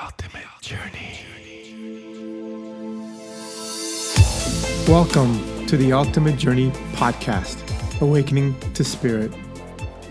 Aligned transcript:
ultimate 0.00 0.44
journey. 0.60 1.18
Welcome 4.86 5.66
to 5.66 5.76
the 5.76 5.92
Ultimate 5.92 6.36
Journey 6.36 6.70
podcast, 6.92 7.58
Awakening 8.00 8.58
to 8.74 8.84
Spirit, 8.84 9.32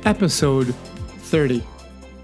episode 0.05 0.75
30. 1.19 1.63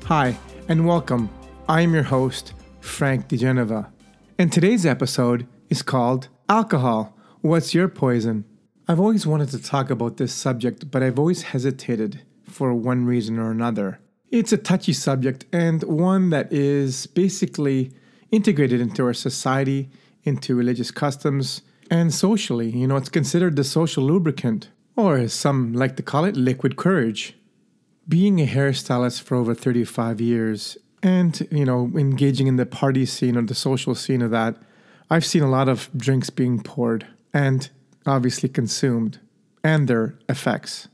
Hi, 0.05 0.37
and 0.67 0.85
welcome. 0.85 1.29
I 1.69 1.81
am 1.81 1.93
your 1.93 2.03
host, 2.03 2.53
Frank 2.81 3.29
DeGenova, 3.29 3.89
and 4.37 4.51
today's 4.51 4.85
episode 4.85 5.47
is 5.69 5.81
called 5.81 6.27
Alcohol 6.49 7.17
What's 7.41 7.73
Your 7.73 7.87
Poison? 7.87 8.43
I've 8.89 8.99
always 8.99 9.25
wanted 9.25 9.49
to 9.49 9.63
talk 9.63 9.89
about 9.89 10.17
this 10.17 10.33
subject, 10.33 10.91
but 10.91 11.01
I've 11.01 11.17
always 11.17 11.43
hesitated 11.43 12.23
for 12.43 12.73
one 12.73 13.05
reason 13.05 13.39
or 13.39 13.51
another. 13.51 13.99
It's 14.33 14.51
a 14.51 14.57
touchy 14.57 14.93
subject 14.93 15.45
and 15.53 15.83
one 15.83 16.31
that 16.31 16.51
is 16.51 17.05
basically 17.05 17.91
integrated 18.31 18.81
into 18.81 19.05
our 19.05 19.13
society, 19.13 19.91
into 20.23 20.55
religious 20.55 20.89
customs, 20.89 21.61
and 21.91 22.11
socially. 22.11 22.71
You 22.71 22.87
know, 22.87 22.95
it's 22.95 23.09
considered 23.09 23.55
the 23.55 23.63
social 23.63 24.03
lubricant, 24.03 24.69
or 24.95 25.17
as 25.17 25.33
some 25.33 25.71
like 25.73 25.97
to 25.97 26.01
call 26.01 26.25
it, 26.25 26.35
liquid 26.35 26.77
courage. 26.77 27.35
Being 28.09 28.41
a 28.41 28.47
hairstylist 28.47 29.21
for 29.21 29.35
over 29.35 29.53
35 29.53 30.19
years 30.19 30.79
and, 31.03 31.47
you 31.51 31.63
know, 31.63 31.91
engaging 31.95 32.47
in 32.47 32.55
the 32.55 32.65
party 32.65 33.05
scene 33.05 33.37
or 33.37 33.43
the 33.43 33.53
social 33.53 33.93
scene 33.93 34.23
of 34.23 34.31
that, 34.31 34.57
I've 35.11 35.25
seen 35.25 35.43
a 35.43 35.49
lot 35.51 35.69
of 35.69 35.91
drinks 35.95 36.31
being 36.31 36.59
poured 36.59 37.05
and 37.35 37.69
obviously 38.07 38.49
consumed 38.49 39.19
and 39.63 39.87
their 39.87 40.15
effects. 40.27 40.87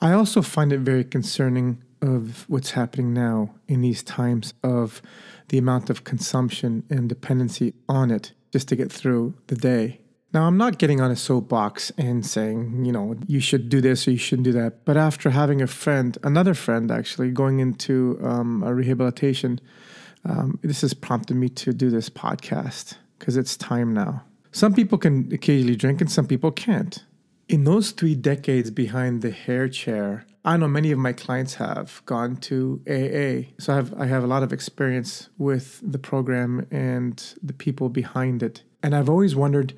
I 0.00 0.12
also 0.12 0.40
find 0.40 0.72
it 0.72 0.80
very 0.80 1.02
concerning 1.02 1.82
of 2.06 2.48
what's 2.48 2.72
happening 2.72 3.12
now 3.12 3.54
in 3.68 3.80
these 3.80 4.02
times 4.02 4.54
of 4.62 5.02
the 5.48 5.58
amount 5.58 5.90
of 5.90 6.04
consumption 6.04 6.84
and 6.90 7.08
dependency 7.08 7.74
on 7.88 8.10
it 8.10 8.32
just 8.52 8.68
to 8.68 8.76
get 8.76 8.90
through 8.90 9.34
the 9.48 9.56
day. 9.56 10.00
Now, 10.32 10.44
I'm 10.44 10.56
not 10.56 10.78
getting 10.78 11.00
on 11.00 11.10
a 11.10 11.16
soapbox 11.16 11.92
and 11.96 12.26
saying, 12.26 12.84
you 12.84 12.92
know, 12.92 13.16
you 13.26 13.40
should 13.40 13.68
do 13.68 13.80
this 13.80 14.06
or 14.06 14.10
you 14.10 14.18
shouldn't 14.18 14.44
do 14.44 14.52
that. 14.52 14.84
But 14.84 14.96
after 14.96 15.30
having 15.30 15.62
a 15.62 15.66
friend, 15.66 16.18
another 16.22 16.52
friend 16.52 16.90
actually, 16.90 17.30
going 17.30 17.60
into 17.60 18.18
um, 18.22 18.62
a 18.62 18.74
rehabilitation, 18.74 19.60
um, 20.24 20.58
this 20.62 20.80
has 20.80 20.92
prompted 20.94 21.36
me 21.36 21.48
to 21.50 21.72
do 21.72 21.90
this 21.90 22.10
podcast 22.10 22.96
because 23.18 23.36
it's 23.36 23.56
time 23.56 23.94
now. 23.94 24.24
Some 24.50 24.74
people 24.74 24.98
can 24.98 25.32
occasionally 25.32 25.76
drink 25.76 26.00
and 26.00 26.10
some 26.10 26.26
people 26.26 26.50
can't. 26.50 27.04
In 27.48 27.64
those 27.64 27.92
three 27.92 28.14
decades 28.14 28.70
behind 28.70 29.22
the 29.22 29.30
hair 29.30 29.68
chair, 29.68 30.26
I 30.46 30.56
know 30.56 30.68
many 30.68 30.92
of 30.92 30.98
my 30.98 31.12
clients 31.12 31.54
have 31.54 32.02
gone 32.06 32.36
to 32.36 32.80
AA. 32.86 33.50
So 33.58 33.72
I 33.72 33.76
have 33.76 34.00
I 34.00 34.06
have 34.06 34.22
a 34.22 34.28
lot 34.28 34.44
of 34.44 34.52
experience 34.52 35.28
with 35.38 35.80
the 35.82 35.98
program 35.98 36.66
and 36.70 37.22
the 37.42 37.52
people 37.52 37.88
behind 37.88 38.44
it. 38.44 38.62
And 38.80 38.94
I've 38.94 39.10
always 39.10 39.34
wondered 39.34 39.74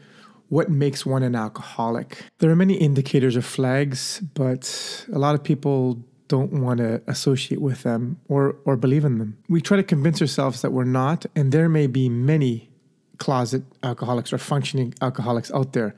what 0.51 0.71
makes 0.71 1.07
one 1.07 1.23
an 1.23 1.35
alcoholic. 1.35 2.23
There 2.39 2.51
are 2.51 2.57
many 2.57 2.75
indicators 2.75 3.35
or 3.35 3.43
flags, 3.43 4.21
but 4.35 5.07
a 5.11 5.19
lot 5.19 5.35
of 5.35 5.43
people 5.43 6.05
don't 6.29 6.53
want 6.53 6.79
to 6.79 7.01
associate 7.07 7.63
with 7.63 7.83
them 7.83 8.21
or 8.29 8.57
or 8.67 8.77
believe 8.77 9.07
in 9.07 9.17
them. 9.17 9.39
We 9.49 9.63
try 9.63 9.79
to 9.79 9.83
convince 9.83 10.21
ourselves 10.21 10.61
that 10.61 10.73
we're 10.73 10.85
not, 10.85 11.25
and 11.35 11.51
there 11.51 11.71
may 11.71 11.87
be 11.87 12.11
many 12.11 12.69
closet 13.17 13.63
alcoholics 13.83 14.33
or 14.33 14.39
functioning 14.39 14.95
alcoholics 15.01 15.51
out 15.53 15.73
there. 15.73 15.95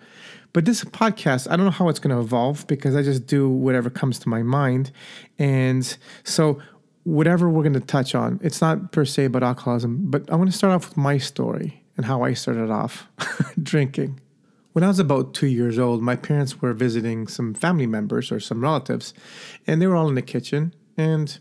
But 0.52 0.64
this 0.64 0.82
podcast, 0.84 1.50
I 1.50 1.56
don't 1.56 1.64
know 1.64 1.70
how 1.70 1.88
it's 1.88 1.98
going 1.98 2.14
to 2.14 2.20
evolve 2.20 2.66
because 2.66 2.96
I 2.96 3.02
just 3.02 3.26
do 3.26 3.48
whatever 3.48 3.88
comes 3.88 4.18
to 4.20 4.28
my 4.28 4.42
mind. 4.42 4.90
And 5.38 5.96
so, 6.24 6.60
whatever 7.04 7.48
we're 7.48 7.62
going 7.62 7.72
to 7.74 7.80
touch 7.80 8.14
on, 8.14 8.40
it's 8.42 8.60
not 8.60 8.92
per 8.92 9.04
se 9.04 9.26
about 9.26 9.42
alcoholism, 9.42 10.10
but 10.10 10.30
I 10.30 10.36
want 10.36 10.50
to 10.50 10.56
start 10.56 10.72
off 10.74 10.88
with 10.88 10.96
my 10.96 11.18
story 11.18 11.82
and 11.96 12.06
how 12.06 12.22
I 12.22 12.34
started 12.34 12.70
off 12.70 13.08
drinking. 13.62 14.20
When 14.72 14.84
I 14.84 14.88
was 14.88 14.98
about 14.98 15.34
two 15.34 15.46
years 15.46 15.78
old, 15.78 16.02
my 16.02 16.14
parents 16.14 16.60
were 16.60 16.72
visiting 16.72 17.26
some 17.26 17.54
family 17.54 17.86
members 17.86 18.30
or 18.30 18.38
some 18.38 18.60
relatives, 18.60 19.14
and 19.66 19.80
they 19.80 19.86
were 19.86 19.96
all 19.96 20.08
in 20.08 20.14
the 20.14 20.22
kitchen. 20.22 20.74
And 20.96 21.38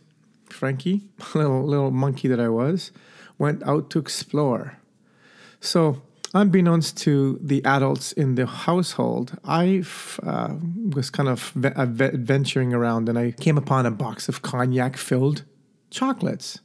Frankie, 0.50 1.08
little 1.36 1.64
little 1.64 1.92
monkey 1.92 2.28
that 2.28 2.40
I 2.40 2.50
was, 2.50 2.92
went 3.38 3.64
out 3.64 3.90
to 3.92 4.00
explore. 4.00 4.78
So 5.60 6.02
unbeknownst 6.34 6.98
to 6.98 7.40
the 7.42 7.64
adults 7.66 8.12
in 8.12 8.36
the 8.36 8.46
household, 8.46 9.38
I 9.44 9.84
uh, 10.24 10.56
was 10.94 11.10
kind 11.10 11.30
of 11.30 11.52
venturing 11.54 12.74
around 12.74 13.10
and 13.10 13.18
I 13.18 13.32
came 13.32 13.58
upon 13.58 13.86
a 13.86 13.92
box 13.92 14.30
of 14.30 14.42
cognac 14.42 14.98
filled 14.98 15.44
chocolates. 15.90 16.60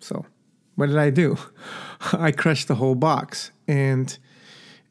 So, 0.00 0.26
what 0.76 0.86
did 0.86 0.98
I 0.98 1.10
do? 1.10 1.36
I 2.12 2.32
crushed 2.32 2.68
the 2.68 2.76
whole 2.76 2.94
box. 2.94 3.50
And 3.68 4.16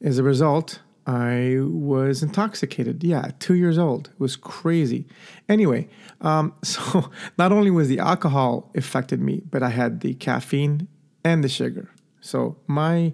as 0.02 0.20
a 0.20 0.24
result, 0.24 0.80
I 1.08 1.58
was 1.62 2.22
intoxicated. 2.22 3.04
Yeah, 3.04 3.32
two 3.40 3.56
years 3.56 3.78
old. 3.78 4.10
It 4.14 4.20
was 4.20 4.36
crazy. 4.36 5.08
Anyway, 5.50 5.90
um, 6.22 6.54
so 6.64 7.10
not 7.38 7.52
only 7.52 7.72
was 7.72 7.88
the 7.88 8.00
alcohol 8.00 8.72
affected 8.76 9.20
me, 9.20 9.42
but 9.50 9.64
I 9.64 9.70
had 9.70 10.02
the 10.02 10.14
caffeine 10.14 10.88
and 11.24 11.44
the 11.44 11.50
sugar. 11.50 11.90
So 12.22 12.58
my 12.68 13.14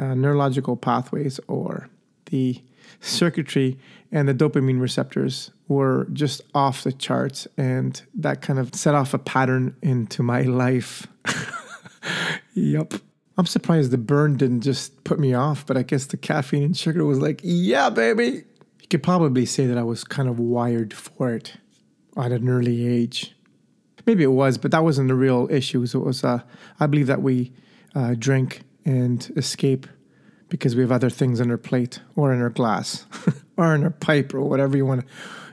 uh, 0.00 0.14
neurological 0.14 0.76
pathways 0.76 1.38
or 1.46 1.88
the 2.26 2.60
circuitry 3.00 3.78
and 4.10 4.28
the 4.28 4.34
dopamine 4.34 4.80
receptors 4.80 5.50
were 5.68 6.08
just 6.12 6.40
off 6.54 6.82
the 6.82 6.92
charts 6.92 7.46
and 7.56 8.02
that 8.14 8.42
kind 8.42 8.58
of 8.58 8.74
set 8.74 8.94
off 8.94 9.14
a 9.14 9.18
pattern 9.18 9.76
into 9.82 10.22
my 10.22 10.42
life. 10.42 11.06
Yep 12.54 12.94
i'm 13.40 13.46
surprised 13.46 13.90
the 13.90 13.98
burn 13.98 14.36
didn't 14.36 14.60
just 14.60 15.02
put 15.02 15.18
me 15.18 15.32
off 15.32 15.64
but 15.64 15.76
i 15.76 15.82
guess 15.82 16.04
the 16.06 16.16
caffeine 16.18 16.62
and 16.62 16.76
sugar 16.76 17.04
was 17.04 17.18
like 17.18 17.40
yeah 17.42 17.88
baby. 17.88 18.44
You 18.80 18.88
could 18.90 19.02
probably 19.02 19.46
say 19.46 19.66
that 19.66 19.78
i 19.78 19.82
was 19.82 20.04
kind 20.04 20.28
of 20.28 20.38
wired 20.38 20.92
for 20.92 21.32
it 21.32 21.54
at 22.16 22.32
an 22.32 22.48
early 22.48 22.86
age. 22.86 23.34
Maybe 24.04 24.24
it 24.24 24.32
was 24.32 24.58
but 24.58 24.72
that 24.72 24.84
wasn't 24.84 25.08
the 25.08 25.14
real 25.14 25.48
issue. 25.50 25.82
It 25.82 25.94
was 25.94 26.22
uh, 26.22 26.40
i 26.78 26.86
believe 26.86 27.06
that 27.06 27.22
we 27.22 27.52
uh, 27.94 28.14
drink 28.18 28.62
and 28.90 29.32
escape 29.36 29.86
because 30.48 30.74
we 30.74 30.82
have 30.82 30.90
other 30.90 31.10
things 31.10 31.40
on 31.40 31.48
our 31.50 31.56
plate 31.56 32.00
or 32.16 32.32
in 32.32 32.42
our 32.42 32.50
glass 32.50 33.06
or 33.56 33.72
in 33.74 33.84
our 33.84 33.90
pipe 33.90 34.34
or 34.34 34.42
whatever 34.42 34.76
you 34.76 34.84
want. 34.84 35.04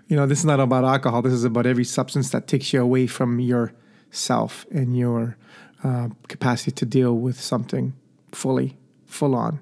You 0.07 0.15
know, 0.15 0.25
this 0.25 0.39
is 0.39 0.45
not 0.45 0.59
about 0.59 0.83
alcohol. 0.83 1.21
This 1.21 1.33
is 1.33 1.43
about 1.43 1.67
every 1.67 1.83
substance 1.83 2.31
that 2.31 2.47
takes 2.47 2.73
you 2.73 2.81
away 2.81 3.05
from 3.05 3.39
yourself 3.39 4.65
and 4.71 4.97
your 4.97 5.37
uh, 5.83 6.09
capacity 6.27 6.71
to 6.71 6.85
deal 6.85 7.13
with 7.13 7.39
something 7.39 7.93
fully, 8.31 8.77
full 9.05 9.35
on. 9.35 9.59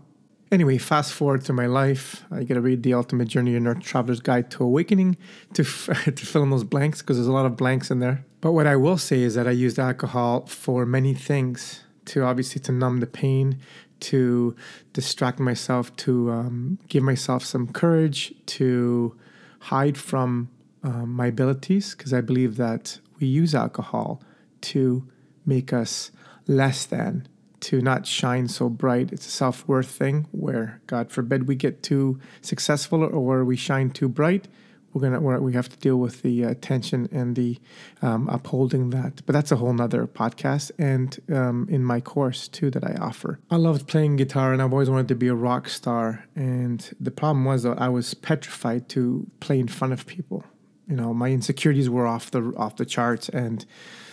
Anyway, 0.52 0.78
fast 0.78 1.12
forward 1.12 1.44
to 1.44 1.52
my 1.52 1.66
life. 1.66 2.24
I 2.32 2.44
get 2.44 2.54
to 2.54 2.62
read 2.62 2.84
The 2.84 2.94
Ultimate 2.94 3.28
Journey 3.28 3.56
Earth 3.56 3.82
Traveler's 3.82 4.22
Guide 4.22 4.50
to 4.52 4.64
Awakening 4.64 5.18
to, 5.54 5.64
f- 5.64 5.90
to 6.16 6.26
fill 6.26 6.44
in 6.44 6.50
those 6.50 6.64
blanks 6.64 7.02
because 7.02 7.18
there's 7.18 7.28
a 7.28 7.34
lot 7.34 7.46
of 7.46 7.58
blanks 7.58 7.92
in 7.92 8.00
there. 8.00 8.24
But 8.40 8.54
what 8.54 8.68
I 8.68 8.78
will 8.78 8.98
say 8.98 9.22
is 9.24 9.36
that 9.36 9.48
I 9.48 9.52
used 9.52 9.80
alcohol 9.80 10.46
for 10.46 10.86
many 10.86 11.14
things 11.14 11.85
to 12.06 12.24
obviously 12.24 12.62
to 12.62 12.72
numb 12.72 13.00
the 13.00 13.08
pain, 13.08 13.60
to 14.00 14.56
distract 14.94 15.40
myself, 15.40 15.96
to 15.98 16.32
um, 16.32 16.80
give 16.88 17.04
myself 17.04 17.44
some 17.44 17.68
courage, 17.68 18.34
to 18.46 19.16
hide 19.60 19.98
from 19.98 20.50
um, 20.84 21.12
my 21.12 21.28
abilities, 21.28 21.96
because 21.96 22.14
I 22.14 22.22
believe 22.22 22.58
that 22.58 23.00
we 23.20 23.28
use 23.28 23.56
alcohol 23.56 24.22
to 24.62 25.08
make 25.46 25.74
us 25.74 26.12
less 26.48 26.86
than, 26.86 27.28
to 27.62 27.82
not 27.82 28.06
shine 28.06 28.48
so 28.48 28.70
bright. 28.70 29.12
It's 29.12 29.26
a 29.28 29.32
self 29.32 29.68
worth 29.68 29.90
thing 29.90 30.28
where, 30.32 30.82
God 30.88 31.12
forbid, 31.12 31.48
we 31.48 31.56
get 31.56 31.82
too 31.82 32.20
successful 32.42 33.04
or 33.04 33.44
we 33.44 33.56
shine 33.56 33.90
too 33.90 34.10
bright 34.10 34.48
we're 34.96 35.02
gonna 35.02 35.20
we're, 35.20 35.40
we 35.42 35.52
have 35.54 35.68
to 35.68 35.78
deal 35.78 35.98
with 35.98 36.22
the 36.22 36.46
uh, 36.46 36.54
tension 36.62 37.10
and 37.12 37.36
the 37.36 37.60
um, 38.02 38.30
upholding 38.30 38.92
that. 38.92 39.22
But 39.26 39.34
that's 39.34 39.52
a 39.52 39.58
whole 39.58 39.74
nother 39.74 40.08
podcast. 40.08 40.72
And 40.80 41.20
um, 41.36 41.68
in 41.70 41.84
my 41.84 42.00
course 42.00 42.48
too 42.48 42.72
that 42.72 42.84
I 42.86 42.96
offer, 43.02 43.40
I 43.52 43.58
loved 43.58 43.88
playing 43.88 44.16
guitar 44.16 44.54
and 44.54 44.62
I've 44.62 44.72
always 44.72 44.90
wanted 44.90 45.10
to 45.10 45.16
be 45.16 45.28
a 45.28 45.36
rock 45.36 45.68
star. 45.68 46.24
And 46.34 46.90
the 46.98 47.12
problem 47.12 47.44
was 47.44 47.64
that 47.64 47.80
I 47.80 47.90
was 47.90 48.14
petrified 48.14 48.88
to 48.90 49.30
play 49.42 49.60
in 49.60 49.68
front 49.68 49.92
of 49.92 50.08
people. 50.08 50.46
You 50.88 50.96
know, 50.96 51.14
my 51.14 51.30
insecurities 51.30 51.90
were 51.90 52.08
off 52.08 52.32
the 52.32 52.54
off 52.56 52.78
the 52.78 52.86
charts. 52.86 53.28
And 53.28 53.66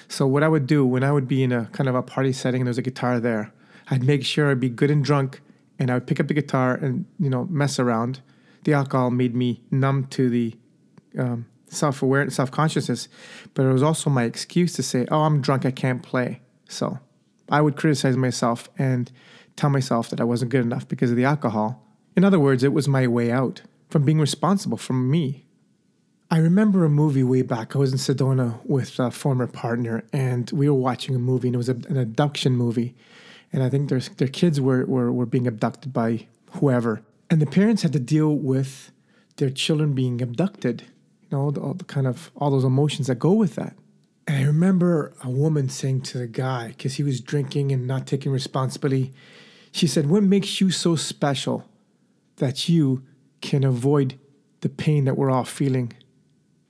so 0.08 0.26
what 0.26 0.42
I 0.42 0.48
would 0.48 0.66
do 0.66 0.84
when 0.84 1.04
I 1.04 1.12
would 1.12 1.28
be 1.28 1.44
in 1.44 1.52
a 1.52 1.66
kind 1.66 1.88
of 1.88 1.94
a 1.94 2.02
party 2.02 2.32
setting 2.32 2.62
and 2.62 2.66
there's 2.66 2.78
a 2.78 2.82
guitar 2.82 3.20
there, 3.20 3.52
I'd 3.88 4.02
make 4.02 4.24
sure 4.24 4.50
I'd 4.50 4.58
be 4.58 4.68
good 4.68 4.90
and 4.90 5.04
drunk, 5.04 5.42
and 5.78 5.92
I 5.92 5.94
would 5.94 6.08
pick 6.08 6.18
up 6.18 6.26
the 6.26 6.34
guitar 6.34 6.74
and 6.74 7.04
you 7.20 7.30
know 7.30 7.44
mess 7.44 7.78
around. 7.78 8.20
The 8.64 8.74
alcohol 8.74 9.10
made 9.10 9.36
me 9.36 9.62
numb 9.70 10.06
to 10.08 10.28
the 10.28 10.56
um, 11.18 11.46
self 11.66 12.02
awareness, 12.02 12.36
self 12.36 12.50
consciousness, 12.50 13.08
but 13.54 13.64
it 13.66 13.72
was 13.72 13.82
also 13.82 14.10
my 14.10 14.24
excuse 14.24 14.72
to 14.74 14.82
say, 14.82 15.06
"Oh, 15.10 15.22
I'm 15.22 15.40
drunk, 15.40 15.66
I 15.66 15.70
can't 15.70 16.02
play." 16.02 16.40
So 16.68 16.98
I 17.48 17.60
would 17.60 17.76
criticize 17.76 18.16
myself 18.16 18.68
and 18.78 19.10
tell 19.56 19.70
myself 19.70 20.08
that 20.10 20.20
I 20.20 20.24
wasn't 20.24 20.50
good 20.50 20.64
enough 20.64 20.88
because 20.88 21.10
of 21.10 21.16
the 21.16 21.24
alcohol. 21.24 21.86
In 22.16 22.24
other 22.24 22.40
words, 22.40 22.62
it 22.64 22.72
was 22.72 22.88
my 22.88 23.06
way 23.06 23.30
out 23.30 23.62
from 23.90 24.04
being 24.04 24.18
responsible 24.18 24.78
for 24.78 24.94
me. 24.94 25.46
I 26.30 26.38
remember 26.38 26.84
a 26.84 26.88
movie 26.88 27.22
way 27.22 27.42
back. 27.42 27.76
I 27.76 27.78
was 27.78 27.92
in 27.92 27.98
Sedona 27.98 28.58
with 28.64 28.98
a 28.98 29.10
former 29.10 29.46
partner, 29.46 30.02
and 30.14 30.50
we 30.50 30.68
were 30.68 30.74
watching 30.74 31.14
a 31.14 31.18
movie, 31.18 31.48
and 31.48 31.54
it 31.54 31.58
was 31.58 31.68
a, 31.68 31.74
an 31.74 31.98
abduction 31.98 32.56
movie. 32.56 32.94
and 33.52 33.62
I 33.62 33.68
think 33.68 33.90
their 33.90 34.00
their 34.00 34.28
kids 34.28 34.58
were, 34.60 34.86
were 34.86 35.12
were 35.12 35.26
being 35.26 35.46
abducted 35.46 35.92
by 35.92 36.26
whoever, 36.52 37.02
and 37.28 37.40
the 37.40 37.46
parents 37.46 37.82
had 37.82 37.92
to 37.92 37.98
deal 37.98 38.34
with 38.34 38.90
their 39.36 39.50
children 39.50 39.92
being 39.92 40.22
abducted. 40.22 40.84
Know, 41.32 41.52
all 41.62 41.74
the 41.74 41.84
kind 41.84 42.06
of 42.06 42.30
all 42.36 42.50
those 42.50 42.64
emotions 42.64 43.06
that 43.06 43.18
go 43.18 43.32
with 43.32 43.54
that. 43.54 43.74
And 44.26 44.36
I 44.36 44.46
remember 44.46 45.14
a 45.24 45.30
woman 45.30 45.68
saying 45.68 46.02
to 46.02 46.18
the 46.18 46.26
guy 46.26 46.68
because 46.68 46.94
he 46.94 47.02
was 47.02 47.20
drinking 47.20 47.72
and 47.72 47.86
not 47.86 48.06
taking 48.06 48.30
responsibility. 48.30 49.12
She 49.72 49.86
said, 49.86 50.08
"What 50.08 50.22
makes 50.22 50.60
you 50.60 50.70
so 50.70 50.94
special 50.94 51.64
that 52.36 52.68
you 52.68 53.02
can 53.40 53.64
avoid 53.64 54.18
the 54.60 54.68
pain 54.68 55.06
that 55.06 55.16
we're 55.16 55.30
all 55.30 55.44
feeling 55.44 55.92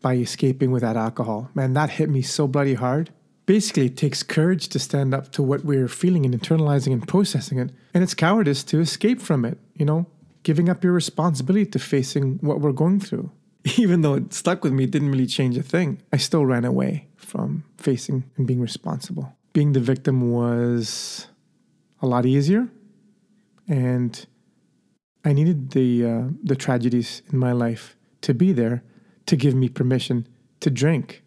by 0.01 0.15
escaping 0.15 0.71
with 0.71 0.83
that 0.83 0.97
alcohol?" 0.97 1.51
Man, 1.55 1.75
that 1.75 1.91
hit 1.91 2.09
me 2.09 2.23
so 2.23 2.47
bloody 2.47 2.75
hard 2.75 3.11
basically 3.47 3.87
it 3.87 3.97
takes 3.97 4.23
courage 4.23 4.69
to 4.69 4.79
stand 4.79 5.13
up 5.13 5.33
to 5.33 5.43
what 5.43 5.65
we're 5.65 5.89
feeling 5.89 6.25
and 6.25 6.39
internalizing 6.39 6.93
and 6.93 7.07
processing 7.09 7.59
it 7.59 7.71
and 7.93 8.03
it's 8.03 8.15
cowardice 8.15 8.63
to 8.63 8.81
escape 8.81 9.21
from 9.21 9.45
it 9.45 9.59
you 9.75 9.85
know 9.85 10.07
giving 10.43 10.69
up 10.69 10.83
your 10.83 10.93
responsibility 10.93 11.67
to 11.67 11.79
facing 11.79 12.39
what 12.41 12.61
we're 12.61 12.73
going 12.73 13.01
through 13.01 13.31
even 13.77 14.03
though 14.03 14.15
it 14.15 14.33
stuck 14.33 14.65
with 14.65 14.73
me 14.73 14.85
it 14.85 14.91
didn't 14.91 15.11
really 15.11 15.27
change 15.27 15.57
a 15.57 15.63
thing 15.63 16.01
i 16.13 16.17
still 16.17 16.45
ran 16.45 16.65
away 16.65 17.09
from 17.17 17.65
facing 17.77 18.25
and 18.37 18.47
being 18.47 18.61
responsible 18.61 19.35
being 19.53 19.73
the 19.73 19.81
victim 19.81 20.33
was 20.33 21.29
a 22.01 22.07
lot 22.07 22.27
easier 22.27 22.69
and 23.69 24.27
i 25.25 25.33
needed 25.33 25.71
the 25.71 26.05
uh, 26.05 26.25
the 26.43 26.57
tragedies 26.57 27.23
in 27.33 27.39
my 27.39 27.53
life 27.53 27.97
to 28.21 28.35
be 28.35 28.53
there 28.53 28.83
to 29.27 29.37
give 29.37 29.55
me 29.55 29.69
permission 29.69 30.27
to 30.61 30.71
drink 30.71 31.23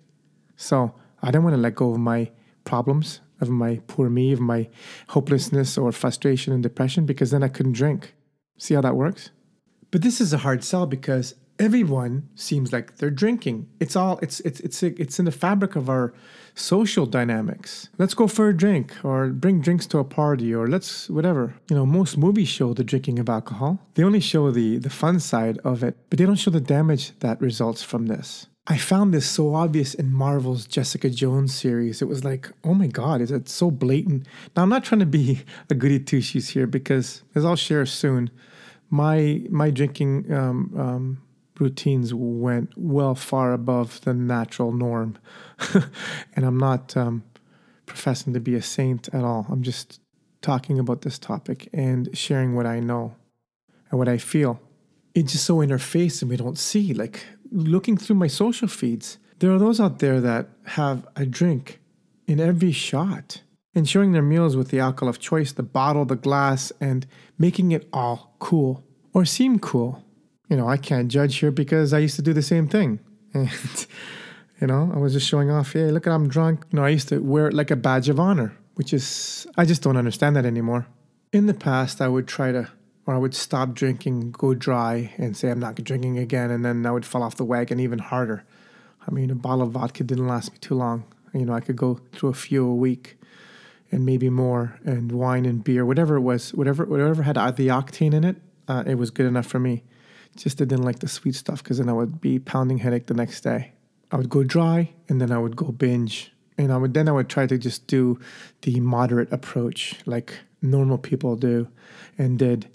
so 0.55 0.95
I 1.21 1.27
didn't 1.27 1.43
want 1.43 1.55
to 1.55 1.61
let 1.61 1.75
go 1.75 1.91
of 1.91 1.99
my 1.99 2.31
problems, 2.63 3.21
of 3.41 3.49
my 3.49 3.81
poor 3.87 4.09
me, 4.09 4.31
of 4.31 4.39
my 4.39 4.69
hopelessness 5.09 5.77
or 5.77 5.91
frustration 5.91 6.53
and 6.53 6.63
depression 6.63 7.05
because 7.05 7.31
then 7.31 7.43
I 7.43 7.47
couldn't 7.47 7.73
drink. 7.73 8.13
See 8.57 8.73
how 8.73 8.81
that 8.81 8.95
works? 8.95 9.31
But 9.91 10.01
this 10.01 10.21
is 10.21 10.33
a 10.33 10.39
hard 10.39 10.63
sell 10.63 10.85
because 10.85 11.35
everyone 11.59 12.27
seems 12.35 12.73
like 12.73 12.97
they're 12.97 13.09
drinking. 13.09 13.67
It's 13.79 13.95
all 13.95 14.19
it's 14.21 14.39
it's 14.41 14.59
it's 14.61 14.83
it's 14.83 15.19
in 15.19 15.25
the 15.25 15.31
fabric 15.31 15.75
of 15.75 15.89
our 15.89 16.13
social 16.53 17.05
dynamics. 17.05 17.89
Let's 17.97 18.13
go 18.13 18.27
for 18.27 18.49
a 18.49 18.55
drink 18.55 18.93
or 19.03 19.27
bring 19.27 19.61
drinks 19.61 19.85
to 19.87 19.99
a 19.99 20.03
party 20.03 20.53
or 20.53 20.67
let's 20.67 21.09
whatever. 21.09 21.55
You 21.69 21.75
know, 21.75 21.85
most 21.85 22.17
movies 22.17 22.47
show 22.47 22.73
the 22.73 22.83
drinking 22.83 23.19
of 23.19 23.29
alcohol. 23.29 23.79
They 23.95 24.03
only 24.03 24.19
show 24.19 24.51
the 24.51 24.77
the 24.77 24.89
fun 24.89 25.19
side 25.19 25.59
of 25.63 25.83
it, 25.83 25.97
but 26.09 26.19
they 26.19 26.25
don't 26.25 26.35
show 26.35 26.51
the 26.51 26.61
damage 26.61 27.17
that 27.19 27.41
results 27.41 27.83
from 27.83 28.07
this. 28.07 28.47
I 28.67 28.77
found 28.79 29.13
this 29.13 29.29
so 29.29 29.53
obvious 29.53 29.93
in 29.93 30.11
Marvel's 30.11 30.65
Jessica 30.65 31.11
Jones 31.11 31.53
series. 31.53 32.01
It 32.01 32.07
was 32.07 32.23
like, 32.23 32.51
oh 32.63 32.73
my 32.73 32.87
God, 32.87 33.21
is 33.21 33.29
it 33.29 33.47
so 33.47 33.69
blatant? 33.69 34.25
Now, 34.55 34.63
I'm 34.63 34.69
not 34.69 34.83
trying 34.83 35.01
to 35.01 35.05
be 35.05 35.43
a 35.69 35.75
goody 35.75 35.99
two 35.99 36.19
shoes 36.19 36.49
here 36.49 36.65
because, 36.65 37.21
as 37.35 37.45
I'll 37.45 37.55
share 37.55 37.85
soon, 37.85 38.31
my 38.89 39.43
my 39.49 39.69
drinking 39.69 40.31
um, 40.33 40.73
um, 40.77 41.21
routines 41.59 42.13
went 42.13 42.73
well 42.75 43.15
far 43.15 43.53
above 43.53 44.01
the 44.01 44.13
natural 44.13 44.71
norm, 44.71 45.17
and 46.35 46.45
I'm 46.45 46.57
not 46.57 46.95
um, 46.97 47.23
professing 47.85 48.33
to 48.33 48.39
be 48.39 48.55
a 48.55 48.61
saint 48.61 49.09
at 49.13 49.23
all. 49.23 49.45
I'm 49.49 49.63
just 49.63 49.99
talking 50.41 50.77
about 50.79 51.01
this 51.01 51.17
topic 51.17 51.67
and 51.73 52.15
sharing 52.15 52.55
what 52.55 52.65
I 52.65 52.79
know 52.79 53.15
and 53.89 53.97
what 53.97 54.07
I 54.07 54.17
feel. 54.17 54.61
It's 55.13 55.31
just 55.31 55.45
so 55.45 55.61
in 55.61 55.71
our 55.71 55.79
face 55.79 56.21
and 56.21 56.29
we 56.29 56.37
don't 56.37 56.57
see. 56.57 56.93
Like 56.93 57.25
looking 57.51 57.97
through 57.97 58.17
my 58.17 58.27
social 58.27 58.67
feeds, 58.67 59.17
there 59.39 59.51
are 59.51 59.57
those 59.57 59.79
out 59.79 59.99
there 59.99 60.21
that 60.21 60.49
have 60.65 61.07
a 61.15 61.25
drink 61.25 61.79
in 62.27 62.39
every 62.39 62.71
shot, 62.71 63.41
ensuring 63.73 64.11
their 64.11 64.21
meals 64.21 64.55
with 64.55 64.69
the 64.69 64.79
alcohol 64.79 65.09
of 65.09 65.19
choice, 65.19 65.51
the 65.51 65.63
bottle, 65.63 66.05
the 66.05 66.15
glass, 66.15 66.71
and 66.79 67.07
making 67.37 67.71
it 67.71 67.87
all 67.91 68.35
cool 68.39 68.83
or 69.13 69.25
seem 69.25 69.59
cool. 69.59 70.04
You 70.49 70.57
know, 70.57 70.67
I 70.67 70.77
can't 70.77 71.09
judge 71.09 71.37
here 71.37 71.51
because 71.51 71.93
I 71.93 71.99
used 71.99 72.15
to 72.17 72.21
do 72.21 72.33
the 72.33 72.41
same 72.41 72.67
thing. 72.67 72.99
And, 73.33 73.87
you 74.61 74.67
know, 74.67 74.89
I 74.95 74.97
was 74.97 75.11
just 75.11 75.27
showing 75.27 75.51
off, 75.51 75.73
hey, 75.73 75.91
look 75.91 76.07
at 76.07 76.13
I'm 76.13 76.29
drunk. 76.29 76.71
Know, 76.71 76.85
I 76.85 76.89
used 76.89 77.09
to 77.09 77.19
wear 77.19 77.47
it 77.47 77.53
like 77.53 77.69
a 77.69 77.75
badge 77.75 78.07
of 78.07 78.17
honor, 78.17 78.55
which 78.75 78.93
is, 78.93 79.45
I 79.57 79.65
just 79.65 79.81
don't 79.81 79.97
understand 79.97 80.37
that 80.37 80.45
anymore. 80.45 80.87
In 81.33 81.45
the 81.45 81.53
past, 81.53 81.99
I 81.99 82.07
would 82.07 82.29
try 82.29 82.53
to 82.53 82.69
or 83.05 83.13
I 83.13 83.17
would 83.17 83.35
stop 83.35 83.73
drinking, 83.73 84.31
go 84.31 84.53
dry, 84.53 85.13
and 85.17 85.37
say 85.37 85.49
I'm 85.49 85.59
not 85.59 85.75
drinking 85.75 86.17
again, 86.17 86.49
and 86.49 86.65
then 86.65 86.85
I 86.85 86.91
would 86.91 87.05
fall 87.05 87.21
off 87.21 87.35
the 87.35 87.45
wagon 87.45 87.79
even 87.79 87.99
harder. 87.99 88.43
I 89.07 89.11
mean, 89.11 89.29
a 89.29 89.35
bottle 89.35 89.61
of 89.61 89.71
vodka 89.71 90.03
didn't 90.03 90.27
last 90.27 90.51
me 90.51 90.57
too 90.59 90.75
long. 90.75 91.03
You 91.33 91.45
know, 91.45 91.53
I 91.53 91.59
could 91.59 91.75
go 91.75 91.99
through 92.13 92.29
a 92.29 92.33
few 92.33 92.67
a 92.67 92.73
week, 92.73 93.17
and 93.91 94.05
maybe 94.05 94.29
more, 94.29 94.79
and 94.83 95.11
wine 95.11 95.45
and 95.45 95.63
beer, 95.63 95.85
whatever 95.85 96.15
it 96.15 96.21
was, 96.21 96.53
whatever 96.53 96.85
whatever 96.85 97.21
had 97.21 97.35
the 97.35 97.67
octane 97.67 98.13
in 98.13 98.23
it, 98.23 98.37
uh, 98.67 98.83
it 98.87 98.95
was 98.95 99.11
good 99.11 99.27
enough 99.27 99.45
for 99.45 99.59
me. 99.59 99.83
Just 100.35 100.61
I 100.61 100.65
didn't 100.65 100.85
like 100.85 100.99
the 100.99 101.07
sweet 101.07 101.35
stuff 101.35 101.63
because 101.63 101.77
then 101.77 101.89
I 101.89 101.93
would 101.93 102.19
be 102.19 102.39
pounding 102.39 102.79
headache 102.79 103.07
the 103.07 103.13
next 103.13 103.41
day. 103.41 103.71
I 104.11 104.17
would 104.17 104.29
go 104.29 104.43
dry, 104.43 104.93
and 105.09 105.19
then 105.21 105.31
I 105.31 105.37
would 105.37 105.55
go 105.55 105.71
binge, 105.71 106.33
and 106.57 106.71
I 106.71 106.77
would 106.77 106.93
then 106.93 107.09
I 107.09 107.11
would 107.11 107.29
try 107.29 107.47
to 107.47 107.57
just 107.57 107.87
do 107.87 108.19
the 108.61 108.79
moderate 108.79 109.31
approach, 109.31 109.95
like 110.05 110.33
normal 110.61 110.97
people 110.97 111.35
do, 111.35 111.67
and 112.17 112.37
did 112.37 112.67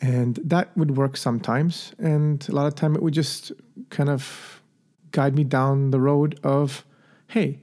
and 0.00 0.38
that 0.44 0.76
would 0.76 0.96
work 0.96 1.16
sometimes. 1.16 1.92
And 1.98 2.46
a 2.48 2.52
lot 2.52 2.66
of 2.66 2.74
time 2.74 2.94
it 2.94 3.02
would 3.02 3.14
just 3.14 3.52
kind 3.90 4.08
of 4.08 4.62
guide 5.12 5.34
me 5.34 5.44
down 5.44 5.90
the 5.90 6.00
road 6.00 6.38
of, 6.42 6.84
hey, 7.28 7.60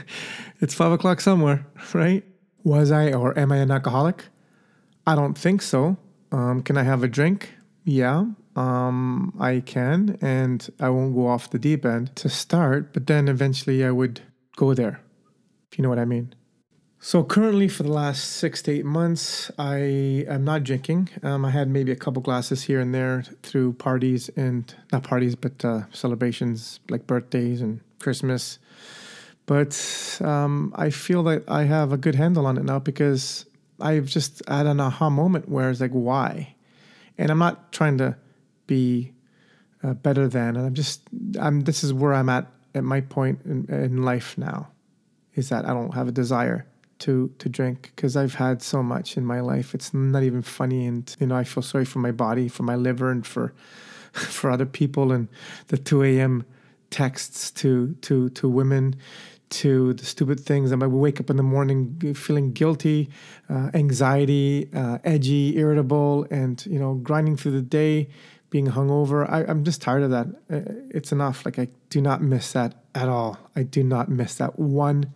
it's 0.60 0.74
five 0.74 0.92
o'clock 0.92 1.20
somewhere, 1.20 1.66
right? 1.94 2.24
Was 2.64 2.90
I 2.90 3.12
or 3.12 3.38
am 3.38 3.52
I 3.52 3.58
an 3.58 3.70
alcoholic? 3.70 4.24
I 5.06 5.14
don't 5.14 5.36
think 5.36 5.62
so. 5.62 5.96
Um, 6.32 6.62
can 6.62 6.76
I 6.76 6.82
have 6.82 7.02
a 7.02 7.08
drink? 7.08 7.54
Yeah, 7.84 8.26
um, 8.56 9.36
I 9.38 9.60
can, 9.60 10.18
and 10.20 10.68
I 10.80 10.88
won't 10.88 11.14
go 11.14 11.28
off 11.28 11.50
the 11.50 11.58
deep 11.58 11.84
end 11.84 12.16
to 12.16 12.28
start, 12.28 12.92
but 12.92 13.06
then 13.06 13.28
eventually 13.28 13.84
I 13.84 13.90
would 13.90 14.22
go 14.56 14.74
there, 14.74 15.00
if 15.70 15.78
you 15.78 15.82
know 15.82 15.90
what 15.90 15.98
I 15.98 16.06
mean. 16.06 16.34
So 16.98 17.22
currently, 17.22 17.68
for 17.68 17.82
the 17.82 17.92
last 17.92 18.24
six 18.24 18.62
to 18.62 18.72
eight 18.72 18.84
months, 18.84 19.50
I 19.58 20.24
am 20.26 20.44
not 20.44 20.64
drinking. 20.64 21.10
Um, 21.22 21.44
I 21.44 21.50
had 21.50 21.68
maybe 21.68 21.92
a 21.92 21.96
couple 21.96 22.22
glasses 22.22 22.62
here 22.62 22.80
and 22.80 22.94
there 22.94 23.22
through 23.42 23.74
parties 23.74 24.30
and 24.30 24.74
not 24.90 25.04
parties, 25.04 25.36
but 25.36 25.64
uh, 25.64 25.82
celebrations 25.92 26.80
like 26.88 27.06
birthdays 27.06 27.60
and 27.60 27.80
Christmas. 28.00 28.58
But 29.44 30.18
um, 30.24 30.72
I 30.74 30.90
feel 30.90 31.22
that 31.24 31.44
I 31.46 31.64
have 31.64 31.92
a 31.92 31.96
good 31.96 32.16
handle 32.16 32.46
on 32.46 32.56
it 32.56 32.64
now 32.64 32.80
because 32.80 33.44
I've 33.78 34.06
just 34.06 34.42
had 34.48 34.66
an 34.66 34.80
aha 34.80 35.10
moment 35.10 35.48
where 35.48 35.70
it's 35.70 35.80
like, 35.80 35.92
why? 35.92 36.56
And 37.18 37.30
I'm 37.30 37.38
not 37.38 37.70
trying 37.72 37.98
to 37.98 38.16
be 38.66 39.12
uh, 39.82 39.94
better 39.94 40.28
than, 40.28 40.56
and 40.56 40.66
I'm 40.66 40.74
just, 40.74 41.02
I'm. 41.38 41.60
This 41.60 41.84
is 41.84 41.92
where 41.92 42.14
I'm 42.14 42.28
at 42.28 42.46
at 42.74 42.84
my 42.84 43.00
point 43.00 43.40
in, 43.44 43.66
in 43.68 44.02
life 44.02 44.36
now, 44.36 44.68
is 45.34 45.48
that 45.48 45.64
I 45.64 45.72
don't 45.72 45.94
have 45.94 46.08
a 46.08 46.12
desire 46.12 46.66
to 47.00 47.30
to 47.38 47.48
drink 47.48 47.92
because 47.94 48.16
I've 48.16 48.34
had 48.34 48.62
so 48.62 48.82
much 48.82 49.16
in 49.16 49.24
my 49.24 49.40
life. 49.40 49.74
It's 49.74 49.92
not 49.92 50.22
even 50.22 50.42
funny, 50.42 50.86
and 50.86 51.14
you 51.20 51.26
know 51.26 51.36
I 51.36 51.44
feel 51.44 51.62
sorry 51.62 51.84
for 51.84 51.98
my 51.98 52.12
body, 52.12 52.48
for 52.48 52.62
my 52.62 52.76
liver, 52.76 53.10
and 53.10 53.26
for 53.26 53.52
for 54.12 54.50
other 54.50 54.66
people, 54.66 55.12
and 55.12 55.28
the 55.68 55.78
two 55.78 56.02
a.m. 56.02 56.44
texts 56.90 57.50
to 57.52 57.94
to 58.02 58.30
to 58.30 58.48
women, 58.48 58.96
to 59.50 59.94
the 59.94 60.04
stupid 60.04 60.40
things. 60.40 60.72
I 60.72 60.76
might 60.76 60.88
wake 60.88 61.20
up 61.20 61.30
in 61.30 61.36
the 61.36 61.42
morning 61.42 62.14
feeling 62.14 62.52
guilty, 62.52 63.10
uh, 63.48 63.70
anxiety, 63.74 64.68
uh, 64.74 64.98
edgy, 65.04 65.56
irritable, 65.58 66.26
and 66.30 66.64
you 66.66 66.78
know 66.78 66.94
grinding 66.94 67.36
through 67.36 67.52
the 67.52 67.62
day, 67.62 68.08
being 68.50 68.68
hungover. 68.68 69.28
I, 69.28 69.44
I'm 69.44 69.64
just 69.64 69.82
tired 69.82 70.02
of 70.02 70.10
that. 70.10 70.26
It's 70.90 71.12
enough. 71.12 71.44
Like 71.44 71.58
I 71.58 71.68
do 71.90 72.00
not 72.00 72.22
miss 72.22 72.52
that 72.52 72.74
at 72.94 73.08
all. 73.08 73.38
I 73.54 73.62
do 73.62 73.82
not 73.82 74.08
miss 74.08 74.36
that 74.36 74.58
one 74.58 75.12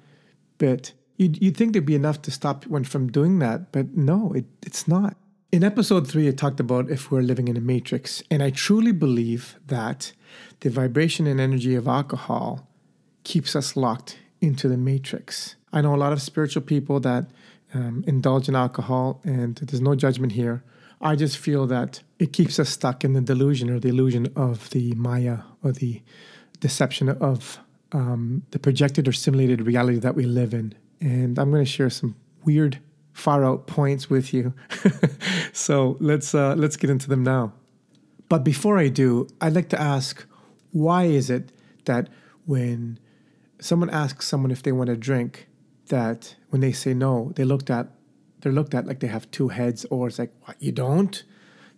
bit 0.58 0.92
You'd, 1.20 1.42
you'd 1.42 1.54
think 1.54 1.74
there'd 1.74 1.84
be 1.84 1.94
enough 1.94 2.22
to 2.22 2.30
stop 2.30 2.66
one 2.66 2.84
from 2.84 3.12
doing 3.12 3.40
that, 3.40 3.72
but 3.72 3.94
no, 3.94 4.32
it, 4.32 4.46
it's 4.62 4.88
not. 4.88 5.18
In 5.52 5.62
episode 5.62 6.08
three, 6.08 6.26
I 6.26 6.30
talked 6.30 6.60
about 6.60 6.88
if 6.88 7.10
we're 7.10 7.20
living 7.20 7.46
in 7.48 7.58
a 7.58 7.60
matrix, 7.60 8.22
and 8.30 8.42
I 8.42 8.48
truly 8.48 8.90
believe 8.90 9.56
that 9.66 10.12
the 10.60 10.70
vibration 10.70 11.26
and 11.26 11.38
energy 11.38 11.74
of 11.74 11.86
alcohol 11.86 12.66
keeps 13.22 13.54
us 13.54 13.76
locked 13.76 14.18
into 14.40 14.66
the 14.66 14.78
matrix. 14.78 15.56
I 15.74 15.82
know 15.82 15.94
a 15.94 15.96
lot 15.96 16.14
of 16.14 16.22
spiritual 16.22 16.62
people 16.62 17.00
that 17.00 17.26
um, 17.74 18.02
indulge 18.06 18.48
in 18.48 18.56
alcohol, 18.56 19.20
and 19.22 19.56
there's 19.56 19.82
no 19.82 19.94
judgment 19.94 20.32
here. 20.32 20.64
I 21.00 21.16
just 21.16 21.38
feel 21.38 21.66
that 21.68 22.02
it 22.18 22.32
keeps 22.32 22.58
us 22.58 22.68
stuck 22.68 23.04
in 23.04 23.14
the 23.14 23.20
delusion 23.20 23.70
or 23.70 23.80
the 23.80 23.88
illusion 23.88 24.32
of 24.36 24.70
the 24.70 24.92
Maya 24.94 25.38
or 25.62 25.72
the 25.72 26.02
deception 26.60 27.08
of 27.08 27.58
um, 27.92 28.42
the 28.50 28.58
projected 28.58 29.08
or 29.08 29.12
simulated 29.12 29.62
reality 29.62 29.98
that 29.98 30.14
we 30.14 30.24
live 30.24 30.52
in 30.52 30.74
and 31.00 31.38
I'm 31.38 31.50
going 31.50 31.64
to 31.64 31.70
share 31.70 31.90
some 31.90 32.16
weird 32.44 32.78
far 33.12 33.44
out 33.44 33.66
points 33.66 34.10
with 34.10 34.32
you. 34.32 34.54
so 35.52 35.96
let's 36.00 36.34
uh, 36.34 36.54
let's 36.54 36.76
get 36.76 36.90
into 36.90 37.08
them 37.08 37.22
now. 37.22 37.52
But 38.28 38.44
before 38.44 38.78
I 38.78 38.88
do, 38.88 39.26
I'd 39.40 39.54
like 39.54 39.68
to 39.70 39.80
ask, 39.80 40.24
why 40.70 41.04
is 41.04 41.30
it 41.30 41.52
that 41.86 42.08
when 42.46 42.98
someone 43.60 43.90
asks 43.90 44.26
someone 44.26 44.50
if 44.50 44.62
they 44.62 44.72
want 44.72 44.90
a 44.90 44.96
drink, 44.96 45.48
that 45.88 46.36
when 46.50 46.60
they 46.60 46.72
say 46.72 46.94
no, 46.94 47.32
they 47.34 47.44
looked 47.44 47.70
at 47.70 47.88
they're 48.40 48.52
looked 48.52 48.74
at 48.74 48.86
like 48.86 49.00
they 49.00 49.06
have 49.06 49.30
two 49.30 49.48
heads, 49.48 49.84
or 49.90 50.08
it's 50.08 50.18
like, 50.18 50.32
what, 50.44 50.56
you 50.60 50.72
don't? 50.72 51.22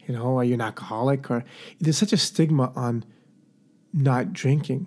You 0.07 0.14
know, 0.14 0.38
are 0.38 0.45
you 0.45 0.54
an 0.54 0.61
alcoholic? 0.61 1.31
Or 1.31 1.45
there's 1.81 1.99
such 1.99 2.12
a 2.12 2.16
stigma 2.16 2.73
on 2.75 3.04
not 3.92 4.33
drinking. 4.33 4.87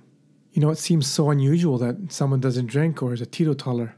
You 0.51 0.61
know, 0.61 0.69
it 0.69 0.77
seems 0.77 1.07
so 1.07 1.29
unusual 1.29 1.77
that 1.79 2.11
someone 2.11 2.39
doesn't 2.39 2.67
drink 2.67 3.03
or 3.03 3.13
is 3.13 3.21
a 3.21 3.25
teetotaler. 3.25 3.95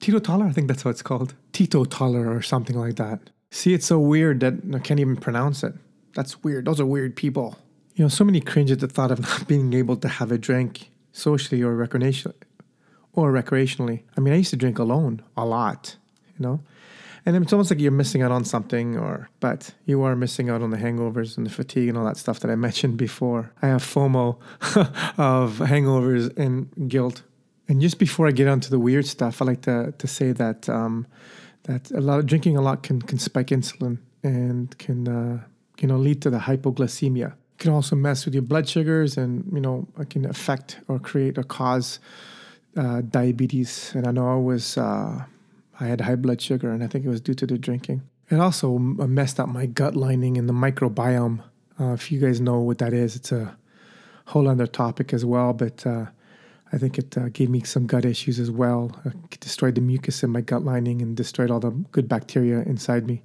Teetotaler, 0.00 0.46
I 0.46 0.52
think 0.52 0.68
that's 0.68 0.84
what 0.84 0.92
it's 0.92 1.02
called. 1.02 1.34
Teetotaler 1.52 2.34
or 2.34 2.42
something 2.42 2.78
like 2.78 2.96
that. 2.96 3.30
See, 3.50 3.74
it's 3.74 3.86
so 3.86 3.98
weird 3.98 4.40
that 4.40 4.54
I 4.74 4.78
can't 4.78 5.00
even 5.00 5.16
pronounce 5.16 5.62
it. 5.62 5.74
That's 6.14 6.42
weird. 6.42 6.64
Those 6.64 6.80
are 6.80 6.86
weird 6.86 7.16
people. 7.16 7.58
You 7.94 8.04
know, 8.04 8.08
so 8.08 8.24
many 8.24 8.40
cringe 8.40 8.70
at 8.70 8.80
the 8.80 8.88
thought 8.88 9.10
of 9.10 9.20
not 9.28 9.48
being 9.48 9.72
able 9.74 9.96
to 9.96 10.08
have 10.08 10.32
a 10.32 10.38
drink 10.38 10.90
socially 11.12 11.62
or 11.62 11.74
recreationally. 11.76 12.34
Or 13.12 13.32
recreationally. 13.32 14.02
I 14.16 14.20
mean, 14.20 14.32
I 14.32 14.36
used 14.38 14.50
to 14.50 14.56
drink 14.56 14.78
alone 14.78 15.22
a 15.36 15.44
lot, 15.44 15.96
you 16.38 16.42
know? 16.46 16.60
And 17.26 17.36
it's 17.36 17.52
almost 17.52 17.70
like 17.70 17.80
you're 17.80 17.92
missing 17.92 18.22
out 18.22 18.30
on 18.30 18.44
something, 18.44 18.96
or 18.96 19.28
but 19.40 19.74
you 19.84 20.02
are 20.02 20.16
missing 20.16 20.48
out 20.48 20.62
on 20.62 20.70
the 20.70 20.78
hangovers 20.78 21.36
and 21.36 21.46
the 21.46 21.50
fatigue 21.50 21.88
and 21.88 21.98
all 21.98 22.04
that 22.04 22.16
stuff 22.16 22.40
that 22.40 22.50
I 22.50 22.56
mentioned 22.56 22.96
before. 22.96 23.52
I 23.62 23.68
have 23.68 23.82
FOMO 23.82 24.38
of 25.18 25.58
hangovers 25.58 26.36
and 26.38 26.88
guilt. 26.88 27.22
And 27.68 27.80
just 27.80 27.98
before 27.98 28.26
I 28.26 28.32
get 28.32 28.48
onto 28.48 28.70
the 28.70 28.78
weird 28.78 29.06
stuff, 29.06 29.42
I 29.42 29.44
like 29.44 29.62
to 29.62 29.92
to 29.96 30.06
say 30.06 30.32
that 30.32 30.68
um, 30.68 31.06
that 31.64 31.90
a 31.90 32.00
lot 32.00 32.18
of 32.18 32.26
drinking 32.26 32.56
a 32.56 32.62
lot 32.62 32.82
can 32.82 33.02
can 33.02 33.18
spike 33.18 33.48
insulin 33.48 33.98
and 34.22 34.76
can 34.78 35.06
uh, 35.06 35.44
you 35.80 35.88
know 35.88 35.96
lead 35.96 36.22
to 36.22 36.30
the 36.30 36.38
hypoglycemia. 36.38 37.32
It 37.32 37.58
can 37.58 37.72
also 37.72 37.96
mess 37.96 38.24
with 38.24 38.34
your 38.34 38.42
blood 38.42 38.66
sugars 38.66 39.18
and 39.18 39.44
you 39.52 39.60
know 39.60 39.86
can 40.08 40.24
affect 40.24 40.80
or 40.88 40.98
create 40.98 41.36
or 41.36 41.42
cause 41.42 42.00
uh, 42.76 43.02
diabetes. 43.02 43.92
And 43.94 44.06
I 44.06 44.10
know 44.12 44.28
I 44.32 44.36
was. 44.36 44.78
Uh, 44.78 45.24
I 45.80 45.86
had 45.86 46.02
high 46.02 46.16
blood 46.16 46.40
sugar, 46.40 46.70
and 46.70 46.84
I 46.84 46.86
think 46.86 47.04
it 47.04 47.08
was 47.08 47.20
due 47.20 47.34
to 47.34 47.46
the 47.46 47.58
drinking. 47.58 48.02
It 48.30 48.38
also 48.38 48.78
messed 48.78 49.40
up 49.40 49.48
my 49.48 49.66
gut 49.66 49.96
lining 49.96 50.36
and 50.36 50.48
the 50.48 50.52
microbiome. 50.52 51.42
Uh, 51.80 51.92
if 51.92 52.12
you 52.12 52.20
guys 52.20 52.40
know 52.40 52.60
what 52.60 52.78
that 52.78 52.92
is, 52.92 53.16
it's 53.16 53.32
a 53.32 53.56
whole 54.26 54.46
other 54.46 54.66
topic 54.66 55.12
as 55.12 55.24
well. 55.24 55.52
But 55.52 55.84
uh, 55.86 56.06
I 56.72 56.78
think 56.78 56.98
it 56.98 57.16
uh, 57.18 57.28
gave 57.30 57.50
me 57.50 57.62
some 57.62 57.86
gut 57.86 58.04
issues 58.04 58.38
as 58.38 58.50
well. 58.50 58.94
It 59.04 59.40
destroyed 59.40 59.74
the 59.74 59.80
mucus 59.80 60.22
in 60.22 60.30
my 60.30 60.42
gut 60.42 60.64
lining 60.64 61.02
and 61.02 61.16
destroyed 61.16 61.50
all 61.50 61.60
the 61.60 61.70
good 61.70 62.08
bacteria 62.08 62.60
inside 62.60 63.06
me. 63.06 63.22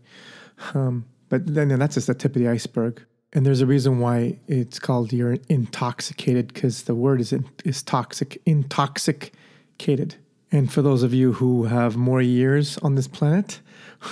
Um, 0.73 1.05
but 1.29 1.53
then 1.53 1.67
that's 1.79 1.95
just 1.95 2.07
the 2.07 2.15
tip 2.15 2.35
of 2.35 2.41
the 2.41 2.47
iceberg. 2.47 3.03
And 3.33 3.45
there's 3.45 3.61
a 3.61 3.65
reason 3.65 3.99
why 3.99 4.39
it's 4.47 4.79
called 4.79 5.11
you're 5.11 5.37
intoxicated 5.49 6.53
because 6.53 6.83
the 6.83 6.95
word 6.95 7.19
is 7.19 7.33
in, 7.33 7.45
is 7.65 7.83
toxic, 7.83 8.41
intoxicated. 8.45 10.15
And 10.51 10.71
for 10.71 10.81
those 10.81 11.03
of 11.03 11.13
you 11.13 11.33
who 11.33 11.65
have 11.65 11.97
more 11.97 12.21
years 12.21 12.77
on 12.79 12.95
this 12.95 13.07
planet, 13.07 13.59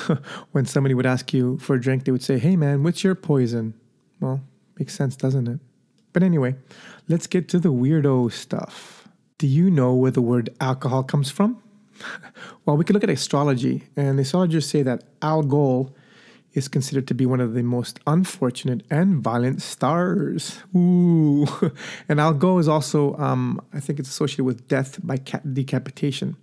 when 0.52 0.66
somebody 0.66 0.94
would 0.94 1.06
ask 1.06 1.34
you 1.34 1.58
for 1.60 1.76
a 1.76 1.82
drink, 1.82 2.06
they 2.06 2.12
would 2.12 2.24
say, 2.24 2.38
Hey 2.38 2.56
man, 2.56 2.84
what's 2.84 3.04
your 3.04 3.16
poison? 3.16 3.74
Well, 4.20 4.42
makes 4.78 4.96
sense, 4.96 5.16
doesn't 5.16 5.48
it? 5.48 5.60
But 6.12 6.24
anyway, 6.24 6.56
let's 7.08 7.28
get 7.28 7.50
to 7.50 7.60
the 7.60 7.72
weirdo 7.72 8.32
stuff. 8.32 9.08
Do 9.38 9.48
you 9.48 9.70
know 9.70 9.94
where 9.94 10.12
the 10.12 10.22
word 10.22 10.50
alcohol 10.62 11.04
comes 11.04 11.30
from? 11.30 11.62
well, 12.66 12.78
we 12.78 12.86
can 12.86 12.94
look 12.94 13.04
at 13.04 13.10
astrology, 13.10 13.84
and 13.96 14.20
astrologers 14.20 14.68
say 14.68 14.84
that 14.84 15.04
Algol 15.22 15.96
is 16.54 16.68
considered 16.68 17.08
to 17.08 17.14
be 17.14 17.26
one 17.26 17.40
of 17.40 17.54
the 17.54 17.64
most 17.64 18.00
unfortunate 18.06 18.84
and 18.90 19.24
violent 19.24 19.62
stars. 19.62 20.60
Ooh. 20.76 21.48
and 22.10 22.20
Algol 22.20 22.60
is 22.60 22.68
also, 22.68 23.16
um, 23.18 23.60
I 23.74 23.80
think 23.80 24.00
it's 24.00 24.10
associated 24.10 24.44
with 24.44 24.68
death 24.68 25.00
by 25.04 25.18
decapitation. 25.52 26.38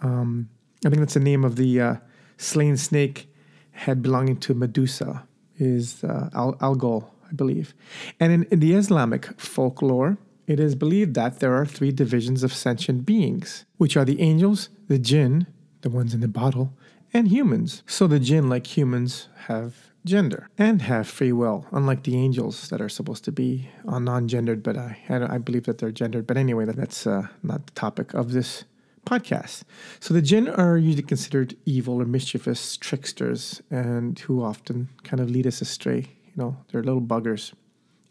Um, 0.00 0.48
I 0.84 0.88
think 0.88 1.00
that's 1.00 1.14
the 1.14 1.20
name 1.20 1.44
of 1.44 1.56
the 1.56 1.80
uh, 1.80 1.96
slain 2.38 2.76
snake 2.76 3.28
head 3.72 4.02
belonging 4.02 4.38
to 4.38 4.54
Medusa, 4.54 5.24
is 5.58 6.02
uh, 6.02 6.30
Al- 6.34 6.56
Algol, 6.60 7.12
I 7.28 7.34
believe. 7.34 7.74
And 8.18 8.32
in, 8.32 8.44
in 8.44 8.60
the 8.60 8.74
Islamic 8.74 9.26
folklore, 9.38 10.16
it 10.46 10.60
is 10.60 10.74
believed 10.74 11.14
that 11.14 11.40
there 11.40 11.54
are 11.54 11.66
three 11.66 11.90
divisions 11.90 12.42
of 12.42 12.52
sentient 12.52 13.04
beings, 13.04 13.64
which 13.76 13.96
are 13.96 14.04
the 14.04 14.20
angels, 14.20 14.68
the 14.88 14.98
jinn, 14.98 15.46
the 15.82 15.90
ones 15.90 16.14
in 16.14 16.20
the 16.20 16.28
bottle, 16.28 16.72
and 17.12 17.28
humans. 17.28 17.82
So 17.86 18.06
the 18.06 18.20
jinn, 18.20 18.48
like 18.48 18.76
humans, 18.76 19.28
have 19.46 19.86
gender 20.04 20.48
and 20.56 20.82
have 20.82 21.08
free 21.08 21.32
will, 21.32 21.66
unlike 21.72 22.04
the 22.04 22.16
angels 22.16 22.68
that 22.68 22.80
are 22.80 22.88
supposed 22.88 23.24
to 23.24 23.32
be 23.32 23.68
non-gendered. 23.84 24.62
But 24.62 24.76
I, 24.76 24.98
I, 25.08 25.38
believe 25.38 25.64
that 25.64 25.78
they're 25.78 25.90
gendered. 25.90 26.26
But 26.26 26.36
anyway, 26.36 26.64
that's 26.64 27.06
uh, 27.06 27.26
not 27.42 27.66
the 27.66 27.72
topic 27.72 28.14
of 28.14 28.32
this 28.32 28.64
podcast. 29.04 29.62
So 30.00 30.14
the 30.14 30.22
jinn 30.22 30.48
are 30.48 30.76
usually 30.76 31.02
considered 31.02 31.56
evil 31.64 32.00
or 32.00 32.06
mischievous 32.06 32.76
tricksters, 32.76 33.62
and 33.70 34.18
who 34.18 34.42
often 34.42 34.88
kind 35.04 35.20
of 35.20 35.30
lead 35.30 35.46
us 35.46 35.60
astray. 35.60 36.06
You 36.26 36.32
know, 36.36 36.56
they're 36.68 36.82
little 36.82 37.02
buggers. 37.02 37.52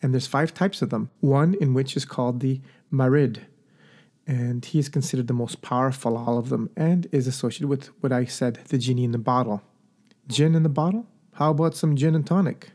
And 0.02 0.14
there's 0.14 0.28
five 0.28 0.54
types 0.54 0.82
of 0.82 0.90
them. 0.90 1.10
One 1.20 1.56
in 1.56 1.74
which 1.74 1.96
is 1.98 2.06
called 2.06 2.40
the 2.40 2.62
marid, 2.92 3.40
and 4.28 4.66
he 4.66 4.80
is 4.80 4.90
considered 4.90 5.28
the 5.28 5.34
most 5.34 5.62
powerful 5.62 6.18
of 6.18 6.28
all 6.28 6.38
of 6.38 6.50
them 6.50 6.70
and 6.76 7.08
is 7.12 7.28
associated 7.28 7.68
with 7.68 7.88
what 8.02 8.12
I 8.12 8.26
said 8.26 8.56
the 8.70 8.78
genie 8.78 9.04
in 9.04 9.12
the 9.12 9.18
bottle. 9.18 9.62
Gin 10.28 10.56
in 10.56 10.64
the 10.64 10.70
bottle? 10.70 11.06
How 11.34 11.52
about 11.52 11.76
some 11.76 11.96
gin 11.96 12.16
and 12.16 12.26
tonic? 12.26 12.72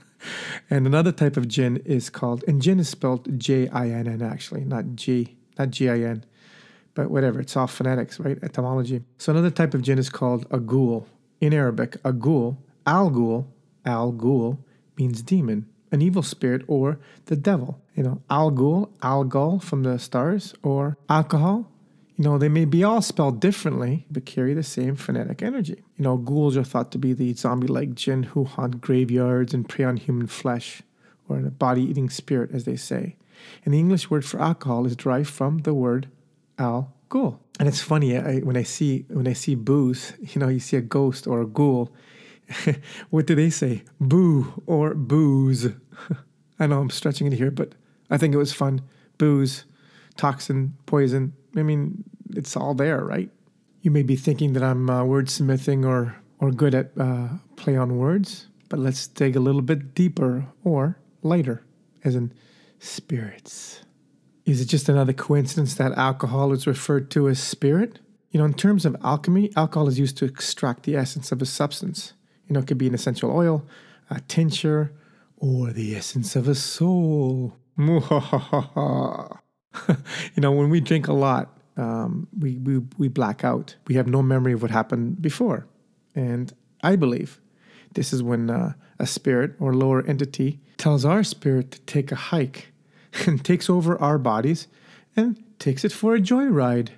and 0.70 0.86
another 0.86 1.12
type 1.12 1.36
of 1.36 1.48
gin 1.48 1.78
is 1.78 2.08
called, 2.08 2.44
and 2.48 2.62
gin 2.62 2.80
is 2.80 2.88
spelled 2.88 3.38
J 3.38 3.68
I 3.68 3.88
N 3.88 4.06
N 4.06 4.22
actually, 4.22 4.64
not 4.64 4.94
G, 4.94 5.36
not 5.58 5.70
G 5.70 5.88
I 5.88 6.00
N, 6.00 6.24
but 6.94 7.10
whatever, 7.10 7.40
it's 7.40 7.56
all 7.56 7.66
phonetics, 7.66 8.18
right? 8.18 8.38
Etymology. 8.42 9.02
So 9.18 9.32
another 9.32 9.50
type 9.50 9.74
of 9.74 9.82
gin 9.82 9.98
is 9.98 10.10
called 10.10 10.46
a 10.50 10.58
ghoul. 10.58 11.06
In 11.40 11.52
Arabic, 11.52 11.96
a 12.04 12.12
ghoul, 12.12 12.58
al 12.86 13.10
ghoul, 13.10 13.46
al 13.84 14.12
ghoul 14.12 14.58
means 14.96 15.22
demon 15.22 15.66
an 15.90 16.02
evil 16.02 16.22
spirit 16.22 16.62
or 16.66 16.98
the 17.26 17.36
devil. 17.36 17.80
You 17.94 18.02
know, 18.02 18.22
Algol, 18.30 18.90
Algol 19.02 19.58
from 19.60 19.82
the 19.82 19.98
stars, 19.98 20.54
or 20.62 20.96
alcohol. 21.08 21.70
You 22.16 22.24
know, 22.24 22.36
they 22.36 22.48
may 22.48 22.64
be 22.64 22.82
all 22.82 23.00
spelled 23.00 23.40
differently, 23.40 24.04
but 24.10 24.26
carry 24.26 24.52
the 24.52 24.64
same 24.64 24.96
phonetic 24.96 25.40
energy. 25.40 25.82
You 25.96 26.04
know, 26.04 26.16
ghouls 26.16 26.56
are 26.56 26.64
thought 26.64 26.90
to 26.92 26.98
be 26.98 27.12
the 27.12 27.32
zombie 27.34 27.68
like 27.68 27.94
jinn 27.94 28.24
who 28.24 28.44
haunt 28.44 28.80
graveyards 28.80 29.54
and 29.54 29.68
prey 29.68 29.84
on 29.84 29.96
human 29.96 30.26
flesh, 30.26 30.82
or 31.28 31.38
a 31.38 31.50
body 31.50 31.82
eating 31.82 32.10
spirit, 32.10 32.50
as 32.52 32.64
they 32.64 32.76
say. 32.76 33.16
And 33.64 33.72
the 33.72 33.78
English 33.78 34.10
word 34.10 34.24
for 34.24 34.40
alcohol 34.40 34.86
is 34.86 34.96
derived 34.96 35.30
from 35.30 35.58
the 35.58 35.74
word 35.74 36.08
al 36.58 36.92
ghoul. 37.08 37.40
And 37.58 37.68
it's 37.68 37.80
funny 37.80 38.16
I, 38.16 38.38
when 38.38 38.56
I 38.56 38.62
see 38.62 39.04
when 39.08 39.26
I 39.26 39.32
see 39.32 39.54
booze, 39.54 40.12
you 40.20 40.40
know, 40.40 40.48
you 40.48 40.60
see 40.60 40.76
a 40.76 40.80
ghost 40.80 41.26
or 41.26 41.40
a 41.40 41.46
ghoul, 41.46 41.92
what 43.10 43.26
do 43.26 43.34
they 43.34 43.50
say? 43.50 43.82
Boo 44.00 44.62
or 44.66 44.94
booze. 44.94 45.68
I 46.58 46.66
know 46.66 46.80
I'm 46.80 46.90
stretching 46.90 47.26
it 47.26 47.34
here, 47.34 47.50
but 47.50 47.74
I 48.10 48.18
think 48.18 48.34
it 48.34 48.38
was 48.38 48.52
fun. 48.52 48.82
Booze, 49.18 49.64
toxin, 50.16 50.74
poison. 50.86 51.32
I 51.56 51.62
mean, 51.62 52.04
it's 52.30 52.56
all 52.56 52.74
there, 52.74 53.04
right? 53.04 53.30
You 53.82 53.90
may 53.90 54.02
be 54.02 54.16
thinking 54.16 54.52
that 54.54 54.62
I'm 54.62 54.90
uh, 54.90 55.02
wordsmithing 55.02 55.86
or, 55.86 56.16
or 56.38 56.50
good 56.50 56.74
at 56.74 56.90
uh, 56.98 57.28
play 57.56 57.76
on 57.76 57.98
words, 57.98 58.48
but 58.68 58.78
let's 58.78 59.06
dig 59.06 59.36
a 59.36 59.40
little 59.40 59.62
bit 59.62 59.94
deeper 59.94 60.46
or 60.64 60.98
lighter, 61.22 61.62
as 62.04 62.14
in 62.14 62.32
spirits. 62.78 63.82
Is 64.44 64.60
it 64.60 64.66
just 64.66 64.88
another 64.88 65.12
coincidence 65.12 65.74
that 65.74 65.92
alcohol 65.92 66.52
is 66.52 66.66
referred 66.66 67.10
to 67.12 67.28
as 67.28 67.38
spirit? 67.38 67.98
You 68.30 68.38
know, 68.38 68.46
in 68.46 68.54
terms 68.54 68.84
of 68.84 68.96
alchemy, 69.02 69.52
alcohol 69.56 69.88
is 69.88 69.98
used 69.98 70.16
to 70.18 70.24
extract 70.24 70.84
the 70.84 70.96
essence 70.96 71.32
of 71.32 71.40
a 71.40 71.46
substance. 71.46 72.14
You 72.48 72.54
know, 72.54 72.60
it 72.60 72.66
could 72.66 72.78
be 72.78 72.86
an 72.86 72.94
essential 72.94 73.30
oil, 73.30 73.66
a 74.10 74.20
tincture, 74.20 74.92
or 75.36 75.70
the 75.70 75.94
essence 75.94 76.34
of 76.34 76.48
a 76.48 76.54
soul. 76.54 77.54
you 77.78 78.00
know, 80.38 80.52
when 80.52 80.70
we 80.70 80.80
drink 80.80 81.08
a 81.08 81.12
lot, 81.12 81.58
um, 81.76 82.26
we, 82.36 82.58
we, 82.58 82.78
we 82.96 83.08
black 83.08 83.44
out. 83.44 83.76
We 83.86 83.94
have 83.94 84.08
no 84.08 84.22
memory 84.22 84.52
of 84.52 84.62
what 84.62 84.70
happened 84.70 85.22
before. 85.22 85.66
And 86.14 86.52
I 86.82 86.96
believe 86.96 87.40
this 87.94 88.12
is 88.12 88.22
when 88.22 88.50
uh, 88.50 88.72
a 88.98 89.06
spirit 89.06 89.54
or 89.60 89.74
lower 89.74 90.04
entity 90.04 90.60
tells 90.76 91.04
our 91.04 91.22
spirit 91.22 91.70
to 91.72 91.80
take 91.80 92.10
a 92.10 92.16
hike 92.16 92.72
and 93.26 93.44
takes 93.44 93.70
over 93.70 94.00
our 94.00 94.18
bodies 94.18 94.66
and 95.16 95.42
takes 95.58 95.84
it 95.84 95.92
for 95.92 96.14
a 96.14 96.20
joyride. 96.20 96.90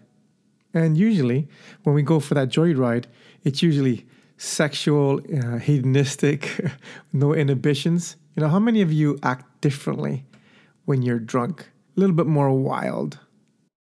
And 0.73 0.97
usually, 0.97 1.49
when 1.83 1.95
we 1.95 2.03
go 2.03 2.21
for 2.21 2.35
that 2.35 2.49
joyride, 2.49 3.07
it's 3.43 3.63
usually 3.63 4.07
sexual, 4.41 5.21
uh, 5.37 5.59
hedonistic, 5.59 6.65
no 7.13 7.35
inhibitions. 7.35 8.17
You 8.35 8.43
know, 8.43 8.49
how 8.49 8.59
many 8.59 8.81
of 8.81 8.91
you 8.91 9.19
act 9.23 9.61
differently 9.61 10.25
when 10.87 11.03
you're 11.03 11.19
drunk? 11.19 11.69
A 11.97 12.01
little 12.01 12.17
bit 12.17 12.27
more 12.27 12.51
wild. 12.51 13.19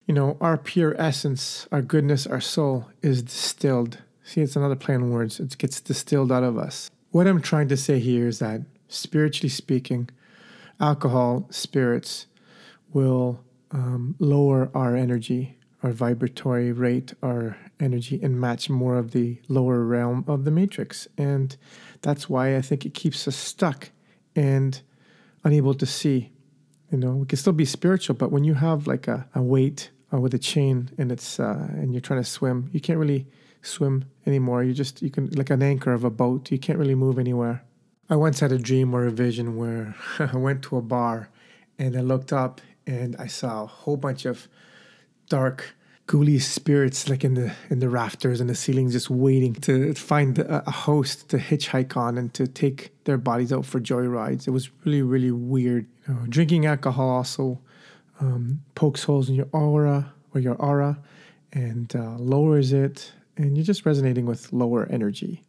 You 0.08 0.14
know, 0.14 0.38
our 0.40 0.58
pure 0.58 0.96
essence, 0.98 1.68
our 1.74 1.82
goodness, 1.82 2.26
our 2.26 2.40
soul 2.40 2.88
is 3.02 3.22
distilled. 3.22 3.98
See, 4.24 4.42
it's 4.42 4.56
another 4.56 4.78
play 4.78 4.96
on 4.96 5.12
words. 5.12 5.42
It 5.42 5.58
gets 5.58 5.82
distilled 5.82 6.32
out 6.32 6.44
of 6.44 6.58
us. 6.58 6.90
What 7.12 7.28
I'm 7.28 7.42
trying 7.42 7.68
to 7.68 7.78
say 7.78 8.00
here 8.00 8.28
is 8.28 8.40
that, 8.40 8.62
spiritually 8.88 9.50
speaking, 9.50 10.10
alcohol, 10.80 11.48
spirits 11.50 12.28
will 12.94 13.44
um, 13.72 14.16
lower 14.20 14.70
our 14.74 14.96
energy, 14.96 15.58
our 15.86 15.92
vibratory 15.92 16.72
rate, 16.72 17.14
our 17.22 17.56
energy, 17.80 18.20
and 18.24 18.42
match 18.42 18.72
more 18.72 18.98
of 18.98 19.12
the 19.12 19.38
lower 19.48 19.84
realm 19.84 20.26
of 20.28 20.44
the 20.44 20.50
matrix. 20.50 21.08
And 21.16 21.56
that's 22.02 22.28
why 22.28 22.58
I 22.58 22.62
think 22.62 22.88
it 22.88 22.96
keeps 22.96 23.28
us 23.28 23.36
stuck 23.36 23.92
and 24.36 24.82
unable 25.44 25.76
to 25.76 25.86
see. 25.86 26.32
You 26.92 26.98
know, 26.98 27.12
we 27.12 27.28
can 27.28 27.38
still 27.38 27.54
be 27.54 27.66
spiritual, 27.66 28.16
but 28.16 28.32
when 28.32 28.44
you 28.44 28.56
have 28.56 28.88
like 28.88 29.08
a, 29.08 29.28
a 29.36 29.44
weight 29.44 29.92
uh, 30.12 30.20
with 30.20 30.34
a 30.34 30.40
chain 30.40 30.90
and 30.98 31.12
it's 31.12 31.40
uh, 31.40 31.68
and 31.74 31.94
you're 31.94 32.02
trying 32.02 32.22
to 32.22 32.30
swim, 32.30 32.68
you 32.74 32.80
can't 32.80 32.98
really 32.98 33.28
swim 33.62 34.06
anymore. 34.26 34.64
You 34.64 34.74
just 34.74 35.04
you 35.04 35.12
can 35.12 35.30
like 35.32 35.52
an 35.52 35.62
anchor 35.62 35.94
of 35.94 36.04
a 36.04 36.10
boat. 36.10 36.50
You 36.52 36.58
can't 36.58 36.80
really 36.80 36.96
move 36.96 37.20
anywhere. 37.20 37.64
I 38.10 38.16
once 38.16 38.40
had 38.40 38.52
a 38.52 38.58
dream 38.58 38.96
or 38.96 39.06
a 39.06 39.12
vision 39.12 39.56
where 39.56 39.96
I 40.20 40.36
went 40.36 40.64
to 40.64 40.78
a 40.78 40.82
bar 40.82 41.30
and 41.78 41.96
I 41.96 42.02
looked 42.02 42.34
up 42.34 42.60
and 42.88 43.16
I 43.18 43.28
saw 43.28 43.64
a 43.64 43.68
whole 43.68 43.98
bunch 43.98 44.26
of 44.26 44.48
dark 45.30 45.76
ghoulish 46.08 46.46
spirits 46.46 47.10
like 47.10 47.24
in 47.24 47.34
the 47.34 47.52
in 47.70 47.80
the 47.80 47.90
rafters 47.90 48.40
and 48.40 48.48
the 48.50 48.56
ceilings 48.56 48.94
just 48.94 49.10
waiting 49.10 49.54
to 49.54 49.94
find 49.96 50.38
a, 50.38 50.68
a 50.68 50.72
host 50.72 51.30
to 51.30 51.38
hitchhike 51.38 51.98
on 51.98 52.18
and 52.18 52.34
to 52.34 52.46
take 52.46 52.92
their 53.06 53.18
bodies 53.18 53.52
out 53.52 53.66
for 53.66 53.80
joyrides. 53.80 54.48
It 54.48 54.52
was 54.52 54.70
really 54.84 55.02
really 55.02 55.32
weird. 55.32 55.88
You 56.08 56.14
know, 56.14 56.26
drinking 56.30 56.66
alcohol 56.66 57.10
also 57.10 57.60
um, 58.20 58.62
pokes 58.76 59.04
holes 59.04 59.30
in 59.30 59.36
your 59.36 59.48
aura 59.52 60.14
or 60.34 60.42
your 60.42 60.56
aura 60.56 61.00
and 61.54 61.96
uh, 61.96 62.18
lowers 62.18 62.72
it, 62.74 63.12
and 63.38 63.58
you're 63.58 63.66
just 63.66 63.86
resonating 63.86 64.26
with 64.26 64.54
lower 64.54 64.88
energy. 64.92 65.44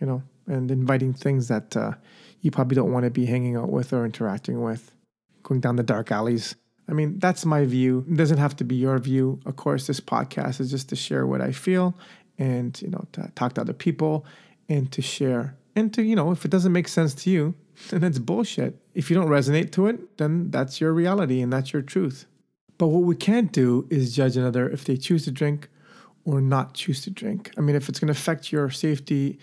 You 0.00 0.06
know, 0.06 0.22
and 0.46 0.70
inviting 0.70 1.12
things 1.12 1.48
that 1.48 1.76
uh, 1.76 1.92
you 2.40 2.50
probably 2.50 2.76
don't 2.76 2.92
want 2.92 3.04
to 3.04 3.10
be 3.10 3.26
hanging 3.26 3.56
out 3.56 3.68
with 3.68 3.92
or 3.92 4.04
interacting 4.04 4.62
with, 4.62 4.92
going 5.42 5.60
down 5.60 5.76
the 5.76 5.82
dark 5.82 6.12
alleys. 6.12 6.54
I 6.88 6.92
mean, 6.92 7.18
that's 7.18 7.44
my 7.44 7.64
view. 7.64 8.04
It 8.10 8.16
doesn't 8.16 8.38
have 8.38 8.56
to 8.56 8.64
be 8.64 8.76
your 8.76 8.98
view. 8.98 9.40
Of 9.44 9.56
course, 9.56 9.86
this 9.86 10.00
podcast 10.00 10.60
is 10.60 10.70
just 10.70 10.88
to 10.88 10.96
share 10.96 11.26
what 11.26 11.40
I 11.40 11.52
feel 11.52 11.94
and, 12.38 12.80
you 12.80 12.88
know, 12.88 13.04
to 13.12 13.30
talk 13.34 13.54
to 13.54 13.60
other 13.60 13.72
people 13.72 14.24
and 14.68 14.90
to 14.92 15.02
share. 15.02 15.56
And 15.76 15.92
to, 15.94 16.02
you 16.02 16.16
know, 16.16 16.30
if 16.32 16.44
it 16.44 16.50
doesn't 16.50 16.72
make 16.72 16.88
sense 16.88 17.14
to 17.14 17.30
you, 17.30 17.54
then 17.90 18.02
it's 18.04 18.18
bullshit. 18.18 18.80
If 18.94 19.10
you 19.10 19.16
don't 19.16 19.28
resonate 19.28 19.70
to 19.72 19.86
it, 19.86 20.16
then 20.18 20.50
that's 20.50 20.80
your 20.80 20.92
reality 20.92 21.40
and 21.40 21.52
that's 21.52 21.72
your 21.72 21.82
truth. 21.82 22.26
But 22.78 22.88
what 22.88 23.02
we 23.02 23.16
can't 23.16 23.52
do 23.52 23.86
is 23.90 24.14
judge 24.14 24.36
another 24.36 24.68
if 24.68 24.84
they 24.84 24.96
choose 24.96 25.24
to 25.24 25.30
drink 25.30 25.68
or 26.24 26.40
not 26.40 26.74
choose 26.74 27.02
to 27.02 27.10
drink. 27.10 27.52
I 27.58 27.60
mean, 27.60 27.76
if 27.76 27.88
it's 27.88 27.98
going 27.98 28.12
to 28.12 28.18
affect 28.18 28.52
your 28.52 28.70
safety 28.70 29.38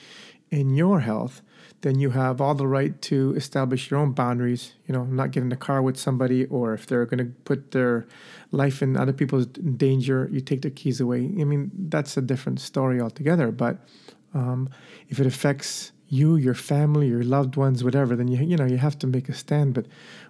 in 0.52 0.76
your 0.76 1.00
health, 1.02 1.42
then 1.82 2.00
you 2.00 2.10
have 2.12 2.42
all 2.42 2.56
the 2.56 2.68
right 2.68 3.00
to 3.04 3.34
establish 3.36 3.92
your 3.92 4.00
own 4.00 4.12
boundaries. 4.12 4.74
You 4.88 4.94
know, 4.94 5.04
not 5.04 5.32
get 5.32 5.44
in 5.44 5.50
the 5.50 5.56
car 5.56 5.82
with 5.82 5.98
somebody, 5.98 6.46
or 6.46 6.74
if 6.74 6.88
they're 6.88 7.06
going 7.06 7.20
to 7.20 7.32
put 7.44 7.72
their 7.72 8.08
life 8.52 8.82
in 8.82 8.98
other 8.98 9.14
people's 9.14 9.46
danger, 9.46 10.28
you 10.32 10.42
take 10.42 10.62
their 10.62 10.72
keys 10.72 11.00
away. 11.00 11.20
I 11.20 11.44
mean, 11.44 11.72
that's 11.90 12.18
a 12.18 12.22
different 12.22 12.60
story 12.60 13.00
altogether. 13.00 13.52
But 13.52 13.78
um, 14.34 14.70
if 15.10 15.20
it 15.20 15.28
affects 15.28 15.92
you, 16.08 16.36
your 16.36 16.54
family, 16.54 17.08
your 17.08 17.24
loved 17.24 17.56
ones, 17.56 17.84
whatever, 17.84 18.16
then 18.16 18.28
you 18.28 18.44
you 18.44 18.58
know 18.58 18.66
you 18.66 18.78
have 18.78 18.98
to 19.00 19.08
make 19.08 19.30
a 19.30 19.34
stand. 19.34 19.74
But 19.74 19.86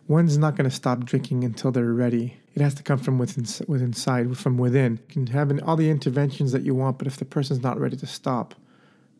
one's 0.07 0.37
not 0.37 0.55
going 0.55 0.69
to 0.69 0.75
stop 0.75 1.05
drinking 1.05 1.43
until 1.43 1.71
they're 1.71 1.93
ready. 1.93 2.37
It 2.53 2.61
has 2.61 2.73
to 2.75 2.83
come 2.83 2.99
from 2.99 3.17
within, 3.17 3.45
within 3.67 3.87
inside, 3.87 4.37
from 4.37 4.57
within. 4.57 4.99
You 5.09 5.13
can 5.13 5.27
have 5.27 5.59
all 5.63 5.75
the 5.75 5.89
interventions 5.89 6.51
that 6.53 6.63
you 6.63 6.73
want, 6.73 6.97
but 6.97 7.07
if 7.07 7.17
the 7.17 7.25
person's 7.25 7.61
not 7.61 7.79
ready 7.79 7.97
to 7.97 8.07
stop, 8.07 8.55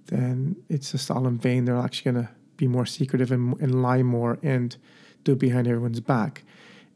then 0.07 0.55
it's 0.69 0.91
just 0.91 1.09
all 1.09 1.27
in 1.27 1.37
vain. 1.37 1.65
They're 1.65 1.77
actually 1.77 2.11
going 2.11 2.25
to 2.25 2.31
be 2.57 2.67
more 2.67 2.85
secretive 2.85 3.31
and, 3.31 3.59
and 3.61 3.81
lie 3.81 4.03
more 4.03 4.39
and 4.43 4.75
do 5.23 5.33
it 5.33 5.39
behind 5.39 5.67
everyone's 5.67 5.99
back. 5.99 6.43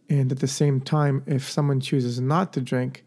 And 0.09 0.31
at 0.31 0.39
the 0.39 0.47
same 0.47 0.81
time, 0.81 1.23
if 1.27 1.49
someone 1.49 1.79
chooses 1.79 2.19
not 2.19 2.53
to 2.53 2.61
drink, 2.61 3.03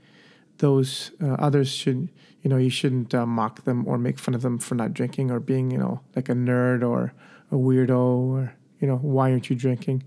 those 0.58 1.10
uh, 1.20 1.32
others 1.34 1.68
should, 1.68 2.08
you 2.42 2.50
know, 2.50 2.56
you 2.56 2.70
shouldn't 2.70 3.14
uh, 3.14 3.26
mock 3.26 3.64
them 3.64 3.86
or 3.88 3.98
make 3.98 4.18
fun 4.18 4.34
of 4.34 4.42
them 4.42 4.58
for 4.58 4.74
not 4.74 4.94
drinking 4.94 5.30
or 5.30 5.40
being, 5.40 5.70
you 5.70 5.78
know, 5.78 6.00
like 6.14 6.28
a 6.28 6.34
nerd 6.34 6.86
or 6.86 7.12
a 7.50 7.56
weirdo 7.56 7.98
or, 7.98 8.54
you 8.80 8.86
know, 8.86 8.96
why 8.96 9.30
aren't 9.30 9.50
you 9.50 9.56
drinking? 9.56 10.04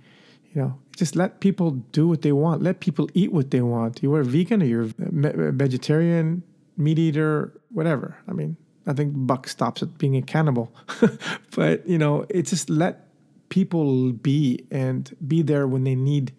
You 0.54 0.62
know, 0.62 0.80
just 0.96 1.18
let 1.18 1.42
people 1.42 1.72
do 1.72 2.08
what 2.08 2.22
they 2.22 2.32
want. 2.32 2.62
Let 2.62 2.80
people 2.80 3.10
eat 3.14 3.34
what 3.34 3.52
they 3.52 3.62
want. 3.62 4.02
You 4.02 4.14
are 4.16 4.24
vegan 4.24 4.62
or 4.62 4.66
you're 4.66 4.90
vegetarian, 4.98 6.44
meat 6.78 6.98
eater, 6.98 7.52
whatever. 7.72 8.18
I 8.28 8.32
mean, 8.32 8.56
I 8.88 8.94
think 8.94 9.14
Buck 9.16 9.48
stops 9.48 9.82
at 9.82 9.98
being 9.98 10.16
a 10.16 10.22
cannibal. 10.22 10.74
but, 11.56 11.88
you 11.88 11.98
know, 11.98 12.26
it's 12.30 12.50
just 12.52 12.70
let 12.70 13.08
people 13.50 14.12
be 14.12 14.66
and 14.72 15.16
be 15.28 15.42
there 15.42 15.68
when 15.68 15.84
they 15.84 15.96
need 15.96 16.34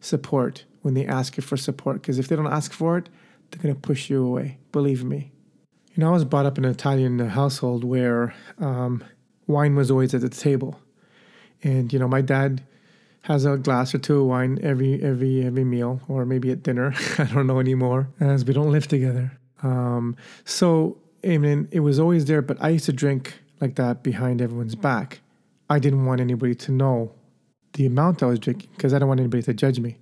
support, 0.00 0.64
when 0.82 0.94
they 0.94 1.06
ask 1.06 1.36
you 1.36 1.42
for 1.42 1.56
support. 1.56 2.02
Because 2.02 2.18
if 2.18 2.28
they 2.28 2.36
don't 2.36 2.46
ask 2.46 2.72
for 2.72 2.98
it, 2.98 3.08
they're 3.50 3.72
to 3.72 3.80
push 3.80 4.10
you 4.10 4.24
away. 4.24 4.58
Believe 4.72 5.04
me. 5.04 5.32
You 5.94 6.02
know, 6.02 6.10
I 6.10 6.12
was 6.12 6.24
brought 6.24 6.46
up 6.46 6.58
in 6.58 6.64
an 6.64 6.70
Italian 6.70 7.18
household 7.18 7.82
where 7.82 8.34
um, 8.58 9.02
wine 9.46 9.74
was 9.74 9.90
always 9.90 10.14
at 10.14 10.20
the 10.20 10.28
table. 10.28 10.80
And, 11.62 11.92
you 11.92 11.98
know, 11.98 12.06
my 12.06 12.20
dad 12.20 12.62
has 13.22 13.44
a 13.44 13.56
glass 13.56 13.94
or 13.94 13.98
two 13.98 14.20
of 14.20 14.26
wine 14.26 14.58
every 14.62 15.02
every 15.02 15.44
every 15.44 15.64
meal 15.64 16.00
or 16.08 16.24
maybe 16.24 16.50
at 16.50 16.62
dinner 16.62 16.94
i 17.18 17.24
don't 17.24 17.46
know 17.46 17.60
anymore 17.60 18.08
as 18.20 18.44
we 18.44 18.54
don't 18.54 18.72
live 18.72 18.88
together 18.88 19.30
um, 19.62 20.16
so 20.44 20.96
I 21.24 21.38
mean, 21.38 21.68
it 21.70 21.80
was 21.80 21.98
always 21.98 22.26
there, 22.26 22.42
but 22.42 22.56
I 22.60 22.70
used 22.70 22.86
to 22.86 22.92
drink 22.92 23.40
like 23.60 23.74
that 23.76 24.02
behind 24.02 24.40
everyone's 24.40 24.74
back. 24.74 25.20
I 25.68 25.78
didn't 25.78 26.06
want 26.06 26.20
anybody 26.20 26.54
to 26.54 26.72
know 26.72 27.12
the 27.74 27.86
amount 27.86 28.22
I 28.22 28.26
was 28.26 28.38
drinking 28.38 28.70
because 28.76 28.94
I 28.94 28.98
don't 28.98 29.08
want 29.08 29.20
anybody 29.20 29.42
to 29.42 29.54
judge 29.54 29.80
me 29.80 29.98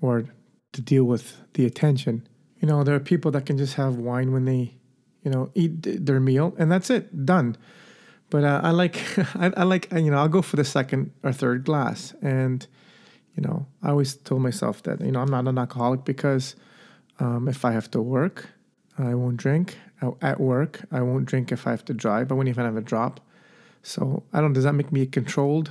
or 0.00 0.24
to 0.72 0.80
deal 0.80 1.04
with 1.04 1.36
the 1.54 1.66
attention. 1.66 2.26
You 2.60 2.68
know, 2.68 2.84
there 2.84 2.94
are 2.94 3.00
people 3.00 3.30
that 3.32 3.46
can 3.46 3.58
just 3.58 3.74
have 3.74 3.96
wine 3.96 4.32
when 4.32 4.44
they, 4.44 4.74
you 5.22 5.30
know, 5.30 5.50
eat 5.54 5.82
their 5.82 6.20
meal 6.20 6.54
and 6.58 6.70
that's 6.70 6.90
it, 6.90 7.26
done. 7.26 7.56
But 8.30 8.44
uh, 8.44 8.60
I 8.62 8.70
like, 8.70 8.96
I, 9.34 9.52
I 9.56 9.64
like, 9.64 9.92
you 9.92 10.10
know, 10.10 10.18
I'll 10.18 10.28
go 10.28 10.42
for 10.42 10.56
the 10.56 10.64
second 10.64 11.12
or 11.22 11.32
third 11.32 11.64
glass. 11.64 12.14
And, 12.22 12.66
you 13.34 13.42
know, 13.42 13.66
I 13.82 13.90
always 13.90 14.14
told 14.14 14.42
myself 14.42 14.82
that, 14.84 15.00
you 15.00 15.10
know, 15.10 15.20
I'm 15.20 15.30
not 15.30 15.48
an 15.48 15.58
alcoholic 15.58 16.04
because 16.04 16.54
um, 17.18 17.48
if 17.48 17.64
I 17.64 17.72
have 17.72 17.90
to 17.90 18.00
work, 18.00 18.48
I 19.06 19.14
won't 19.14 19.36
drink 19.36 19.78
at 20.22 20.40
work. 20.40 20.80
I 20.90 21.02
won't 21.02 21.26
drink 21.26 21.52
if 21.52 21.66
I 21.66 21.70
have 21.70 21.84
to 21.86 21.94
drive. 21.94 22.30
I 22.30 22.34
won't 22.34 22.48
even 22.48 22.64
have 22.64 22.76
a 22.76 22.80
drop. 22.80 23.20
So 23.82 24.22
I 24.32 24.40
don't. 24.40 24.52
Does 24.52 24.64
that 24.64 24.74
make 24.74 24.92
me 24.92 25.02
a 25.02 25.06
controlled 25.06 25.70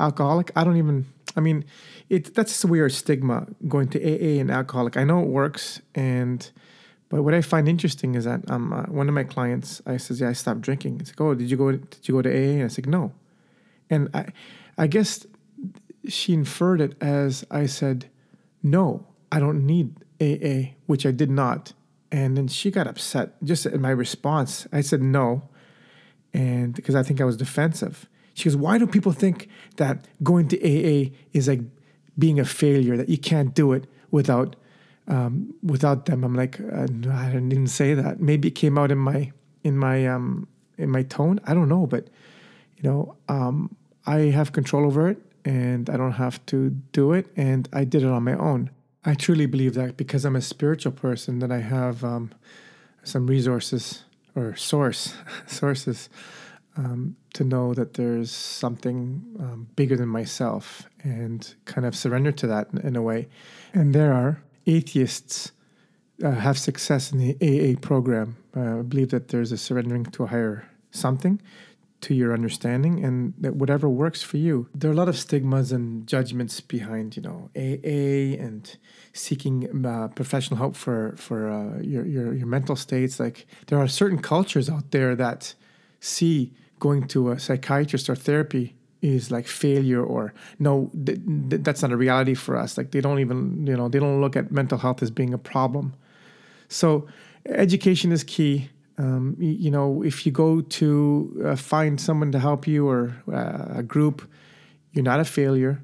alcoholic? 0.00 0.50
I 0.56 0.64
don't 0.64 0.76
even. 0.76 1.06
I 1.36 1.40
mean, 1.40 1.64
it 2.08 2.34
that's 2.34 2.52
just 2.52 2.64
a 2.64 2.66
weird 2.66 2.92
stigma 2.92 3.46
going 3.68 3.88
to 3.88 3.98
AA 4.02 4.40
and 4.40 4.50
alcoholic. 4.50 4.96
I 4.96 5.04
know 5.04 5.22
it 5.22 5.28
works, 5.28 5.80
and 5.94 6.50
but 7.08 7.22
what 7.22 7.34
I 7.34 7.40
find 7.40 7.68
interesting 7.68 8.14
is 8.14 8.24
that 8.24 8.50
um 8.50 8.72
uh, 8.72 8.82
one 8.84 9.08
of 9.08 9.14
my 9.14 9.24
clients 9.24 9.80
I 9.86 9.96
says 9.98 10.20
yeah 10.20 10.30
I 10.30 10.32
stopped 10.32 10.62
drinking. 10.62 10.98
It's 11.00 11.10
like 11.10 11.20
oh 11.20 11.34
did 11.34 11.50
you 11.50 11.56
go 11.56 11.72
did 11.72 12.08
you 12.08 12.14
go 12.14 12.22
to 12.22 12.30
AA? 12.30 12.54
And 12.54 12.64
I 12.64 12.68
said 12.68 12.86
no, 12.86 13.12
and 13.88 14.08
I 14.14 14.32
I 14.76 14.86
guess 14.86 15.26
she 16.08 16.32
inferred 16.32 16.80
it 16.80 16.94
as 17.00 17.44
I 17.50 17.66
said 17.66 18.06
no 18.62 19.06
I 19.30 19.40
don't 19.40 19.66
need 19.66 19.94
AA, 20.20 20.74
which 20.86 21.06
I 21.06 21.10
did 21.10 21.30
not. 21.30 21.72
And 22.10 22.36
then 22.36 22.48
she 22.48 22.70
got 22.70 22.86
upset 22.86 23.42
just 23.44 23.66
at 23.66 23.78
my 23.80 23.90
response. 23.90 24.66
I 24.72 24.80
said 24.80 25.02
no. 25.02 25.48
And 26.32 26.74
because 26.74 26.94
I 26.94 27.02
think 27.02 27.20
I 27.20 27.24
was 27.24 27.36
defensive. 27.36 28.08
She 28.34 28.44
goes, 28.44 28.56
Why 28.56 28.78
do 28.78 28.86
people 28.86 29.12
think 29.12 29.48
that 29.76 30.06
going 30.22 30.48
to 30.48 30.56
AA 30.58 31.10
is 31.32 31.48
like 31.48 31.60
being 32.18 32.38
a 32.38 32.44
failure, 32.44 32.96
that 32.96 33.08
you 33.08 33.18
can't 33.18 33.54
do 33.54 33.72
it 33.72 33.86
without 34.10 34.56
um, 35.06 35.54
without 35.62 36.06
them? 36.06 36.24
I'm 36.24 36.34
like, 36.34 36.60
uh, 36.60 36.86
I 37.10 37.30
didn't 37.32 37.68
say 37.68 37.94
that. 37.94 38.20
Maybe 38.20 38.48
it 38.48 38.54
came 38.54 38.78
out 38.78 38.90
in 38.90 38.98
my 38.98 39.32
in 39.64 39.76
my 39.76 40.06
um, 40.06 40.46
in 40.76 40.90
my 40.90 41.02
tone. 41.02 41.40
I 41.44 41.54
don't 41.54 41.68
know, 41.68 41.86
but 41.86 42.08
you 42.76 42.88
know, 42.88 43.16
um, 43.28 43.74
I 44.06 44.30
have 44.30 44.52
control 44.52 44.86
over 44.86 45.08
it 45.08 45.18
and 45.44 45.90
I 45.90 45.96
don't 45.96 46.12
have 46.12 46.44
to 46.46 46.70
do 46.92 47.12
it. 47.12 47.26
And 47.36 47.68
I 47.72 47.84
did 47.84 48.02
it 48.02 48.08
on 48.08 48.22
my 48.22 48.34
own. 48.34 48.70
I 49.04 49.14
truly 49.14 49.46
believe 49.46 49.74
that 49.74 49.96
because 49.96 50.24
I'm 50.24 50.36
a 50.36 50.40
spiritual 50.40 50.92
person, 50.92 51.38
that 51.38 51.52
I 51.52 51.60
have 51.60 52.04
um, 52.04 52.32
some 53.04 53.26
resources 53.26 54.04
or 54.34 54.56
source 54.56 55.14
sources 55.46 56.08
um, 56.76 57.16
to 57.34 57.44
know 57.44 57.74
that 57.74 57.94
there's 57.94 58.30
something 58.30 59.22
um, 59.40 59.68
bigger 59.74 59.96
than 59.96 60.08
myself, 60.08 60.88
and 61.02 61.54
kind 61.64 61.86
of 61.86 61.96
surrender 61.96 62.32
to 62.32 62.46
that 62.46 62.68
in, 62.72 62.78
in 62.78 62.96
a 62.96 63.02
way. 63.02 63.28
And 63.72 63.94
there 63.94 64.12
are 64.12 64.42
atheists 64.66 65.52
uh, 66.22 66.32
have 66.32 66.58
success 66.58 67.12
in 67.12 67.18
the 67.18 67.36
AA 67.40 67.78
program. 67.80 68.36
Uh, 68.56 68.80
I 68.80 68.82
believe 68.82 69.10
that 69.10 69.28
there's 69.28 69.52
a 69.52 69.58
surrendering 69.58 70.04
to 70.06 70.24
a 70.24 70.26
higher 70.26 70.68
something 70.90 71.40
to 72.00 72.14
your 72.14 72.32
understanding 72.32 73.04
and 73.04 73.34
that 73.38 73.56
whatever 73.56 73.88
works 73.88 74.22
for 74.22 74.36
you. 74.36 74.68
There 74.74 74.90
are 74.90 74.92
a 74.92 74.96
lot 74.96 75.08
of 75.08 75.16
stigmas 75.18 75.72
and 75.72 76.06
judgments 76.06 76.60
behind, 76.60 77.16
you 77.16 77.22
know, 77.22 77.50
AA 77.56 78.38
and 78.44 78.76
seeking 79.12 79.84
uh, 79.84 80.08
professional 80.08 80.58
help 80.58 80.76
for 80.76 81.14
for 81.16 81.50
uh, 81.50 81.80
your, 81.80 82.06
your 82.06 82.34
your 82.34 82.46
mental 82.46 82.76
states. 82.76 83.18
Like 83.18 83.46
there 83.66 83.78
are 83.78 83.88
certain 83.88 84.18
cultures 84.20 84.70
out 84.70 84.90
there 84.92 85.16
that 85.16 85.54
see 86.00 86.52
going 86.78 87.08
to 87.08 87.32
a 87.32 87.38
psychiatrist 87.38 88.08
or 88.08 88.14
therapy 88.14 88.76
is 89.02 89.30
like 89.30 89.46
failure 89.46 90.02
or 90.02 90.34
no 90.58 90.90
th- 91.06 91.20
th- 91.50 91.62
that's 91.62 91.82
not 91.82 91.92
a 91.92 91.96
reality 91.96 92.34
for 92.34 92.56
us 92.56 92.76
like 92.76 92.90
they 92.90 93.00
don't 93.00 93.20
even 93.20 93.64
you 93.64 93.76
know 93.76 93.88
they 93.88 94.00
don't 94.00 94.20
look 94.20 94.36
at 94.36 94.50
mental 94.50 94.78
health 94.78 95.02
as 95.02 95.10
being 95.10 95.32
a 95.32 95.38
problem 95.38 95.94
So, 96.68 97.06
education 97.46 98.12
is 98.12 98.24
key. 98.24 98.68
Um, 98.98 99.36
you, 99.38 99.70
know, 99.70 100.02
if 100.02 100.26
you 100.26 100.32
go 100.32 100.60
to 100.60 101.42
uh, 101.46 101.56
find 101.56 102.00
someone 102.00 102.32
to 102.32 102.38
help 102.38 102.66
you 102.66 102.88
or 102.88 103.22
uh, 103.32 103.78
a 103.78 103.82
group, 103.82 104.28
you're 104.92 105.04
not 105.04 105.20
a 105.20 105.24
failure. 105.24 105.82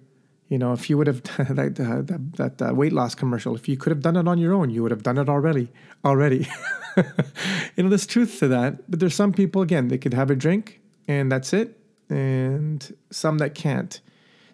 You 0.48 0.58
know, 0.58 0.72
if 0.72 0.90
you 0.90 0.98
would 0.98 1.06
have 1.06 1.22
that, 1.38 1.80
uh, 1.80 2.02
that, 2.02 2.32
that 2.36 2.62
uh, 2.62 2.74
weight 2.74 2.92
loss 2.92 3.14
commercial, 3.14 3.54
if 3.54 3.68
you 3.68 3.76
could 3.76 3.90
have 3.90 4.02
done 4.02 4.16
it 4.16 4.26
on 4.26 4.38
your 4.38 4.52
own, 4.52 4.70
you 4.70 4.82
would 4.82 4.90
have 4.90 5.04
done 5.04 5.18
it 5.18 5.28
already. 5.28 5.70
Already, 6.04 6.48
you 6.96 7.82
know, 7.82 7.88
there's 7.88 8.06
truth 8.06 8.38
to 8.40 8.48
that. 8.48 8.90
But 8.90 9.00
there's 9.00 9.14
some 9.14 9.32
people 9.32 9.62
again, 9.62 9.88
they 9.88 9.98
could 9.98 10.12
have 10.12 10.30
a 10.30 10.36
drink 10.36 10.80
and 11.08 11.30
that's 11.30 11.52
it, 11.52 11.78
and 12.08 12.96
some 13.10 13.38
that 13.38 13.54
can't. 13.54 14.00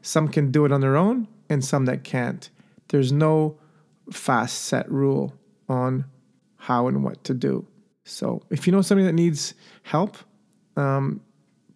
Some 0.03 0.29
can 0.29 0.51
do 0.51 0.65
it 0.65 0.73
on 0.73 0.81
their 0.81 0.97
own, 0.97 1.29
and 1.49 1.65
some 1.65 1.85
that 1.87 2.05
can't. 2.05 2.49
There's 2.89 3.13
no 3.13 3.59
fast 4.13 4.63
set 4.63 4.91
rule 4.91 5.35
on 5.69 6.05
how 6.57 6.89
and 6.89 7.05
what 7.05 7.23
to 7.25 7.35
do. 7.35 7.67
So 8.11 8.43
if 8.51 8.67
you 8.67 8.73
know 8.73 8.83
somebody 8.83 9.07
that 9.07 9.15
needs 9.15 9.55
help, 9.83 10.17
um, 10.77 11.21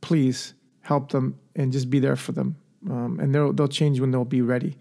please 0.00 0.54
help 0.82 1.10
them 1.12 1.38
and 1.56 1.72
just 1.72 1.88
be 1.88 1.98
there 2.00 2.16
for 2.16 2.32
them. 2.32 2.56
Um, 2.90 3.18
and 3.20 3.34
they'll 3.34 3.52
they'll 3.52 3.68
change 3.68 4.00
when 4.00 4.10
they'll 4.10 4.24
be 4.24 4.42
ready. 4.42 4.76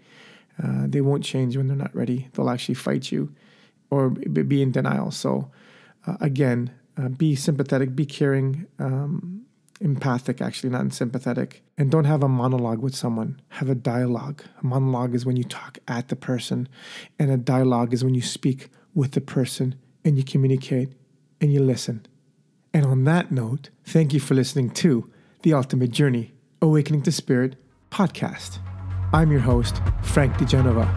Uh, 0.62 0.86
they 0.86 1.00
won't 1.00 1.24
change 1.24 1.56
when 1.56 1.68
they're 1.68 1.76
not 1.76 1.94
ready. 1.94 2.28
They'll 2.32 2.50
actually 2.50 2.74
fight 2.74 3.10
you 3.10 3.34
or 3.90 4.10
be 4.10 4.62
in 4.62 4.72
denial. 4.72 5.10
So 5.10 5.50
uh, 6.06 6.16
again, 6.20 6.70
uh, 6.96 7.08
be 7.08 7.34
sympathetic, 7.34 7.96
be 7.96 8.06
caring, 8.06 8.66
um, 8.78 9.46
empathic, 9.80 10.40
actually, 10.40 10.70
not 10.70 10.92
sympathetic. 10.92 11.62
And 11.76 11.90
don't 11.90 12.04
have 12.04 12.22
a 12.22 12.28
monologue 12.28 12.80
with 12.80 12.94
someone. 12.94 13.40
Have 13.48 13.68
a 13.68 13.74
dialogue. 13.74 14.42
A 14.62 14.66
monologue 14.66 15.14
is 15.14 15.26
when 15.26 15.36
you 15.36 15.44
talk 15.44 15.78
at 15.88 16.08
the 16.08 16.16
person, 16.16 16.68
and 17.18 17.30
a 17.30 17.36
dialogue 17.36 17.92
is 17.92 18.04
when 18.04 18.14
you 18.14 18.22
speak 18.22 18.70
with 18.94 19.12
the 19.12 19.20
person 19.20 19.74
and 20.04 20.16
you 20.16 20.22
communicate 20.22 20.92
and 21.40 21.52
you 21.52 21.60
listen. 21.60 22.06
And 22.72 22.84
on 22.84 23.04
that 23.04 23.30
note, 23.30 23.70
thank 23.84 24.12
you 24.12 24.20
for 24.20 24.34
listening 24.34 24.70
to 24.70 25.10
The 25.42 25.54
Ultimate 25.54 25.90
Journey 25.90 26.32
Awakening 26.60 27.02
to 27.02 27.12
Spirit 27.12 27.56
podcast. 27.90 28.58
I'm 29.12 29.30
your 29.30 29.40
host, 29.40 29.80
Frank 30.02 30.34
DeGenova. 30.34 30.88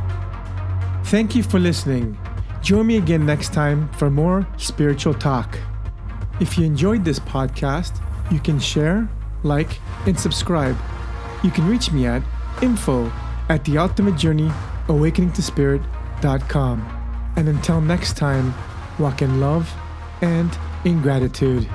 Thank 1.05 1.35
you 1.35 1.43
for 1.43 1.59
listening. 1.59 2.17
Join 2.61 2.87
me 2.87 2.97
again 2.97 3.25
next 3.25 3.53
time 3.53 3.89
for 3.93 4.09
more 4.09 4.47
spiritual 4.57 5.13
talk. 5.13 5.57
If 6.39 6.57
you 6.57 6.65
enjoyed 6.65 7.05
this 7.05 7.19
podcast, 7.19 8.01
you 8.31 8.39
can 8.39 8.59
share, 8.59 9.07
like, 9.43 9.79
and 10.05 10.19
subscribe. 10.19 10.75
You 11.43 11.51
can 11.51 11.67
reach 11.67 11.91
me 11.91 12.07
at 12.07 12.23
info 12.61 13.11
at 13.49 13.63
the 13.65 13.77
ultimate 13.77 14.17
journey 14.17 14.51
awakening 14.89 15.33
to 15.33 15.43
spirit.com. 15.43 17.33
And 17.35 17.47
until 17.47 17.81
next 17.81 18.17
time, 18.17 18.53
walk 18.97 19.21
in 19.21 19.39
love 19.39 19.71
and 20.21 20.57
in 20.85 21.01
gratitude. 21.01 21.67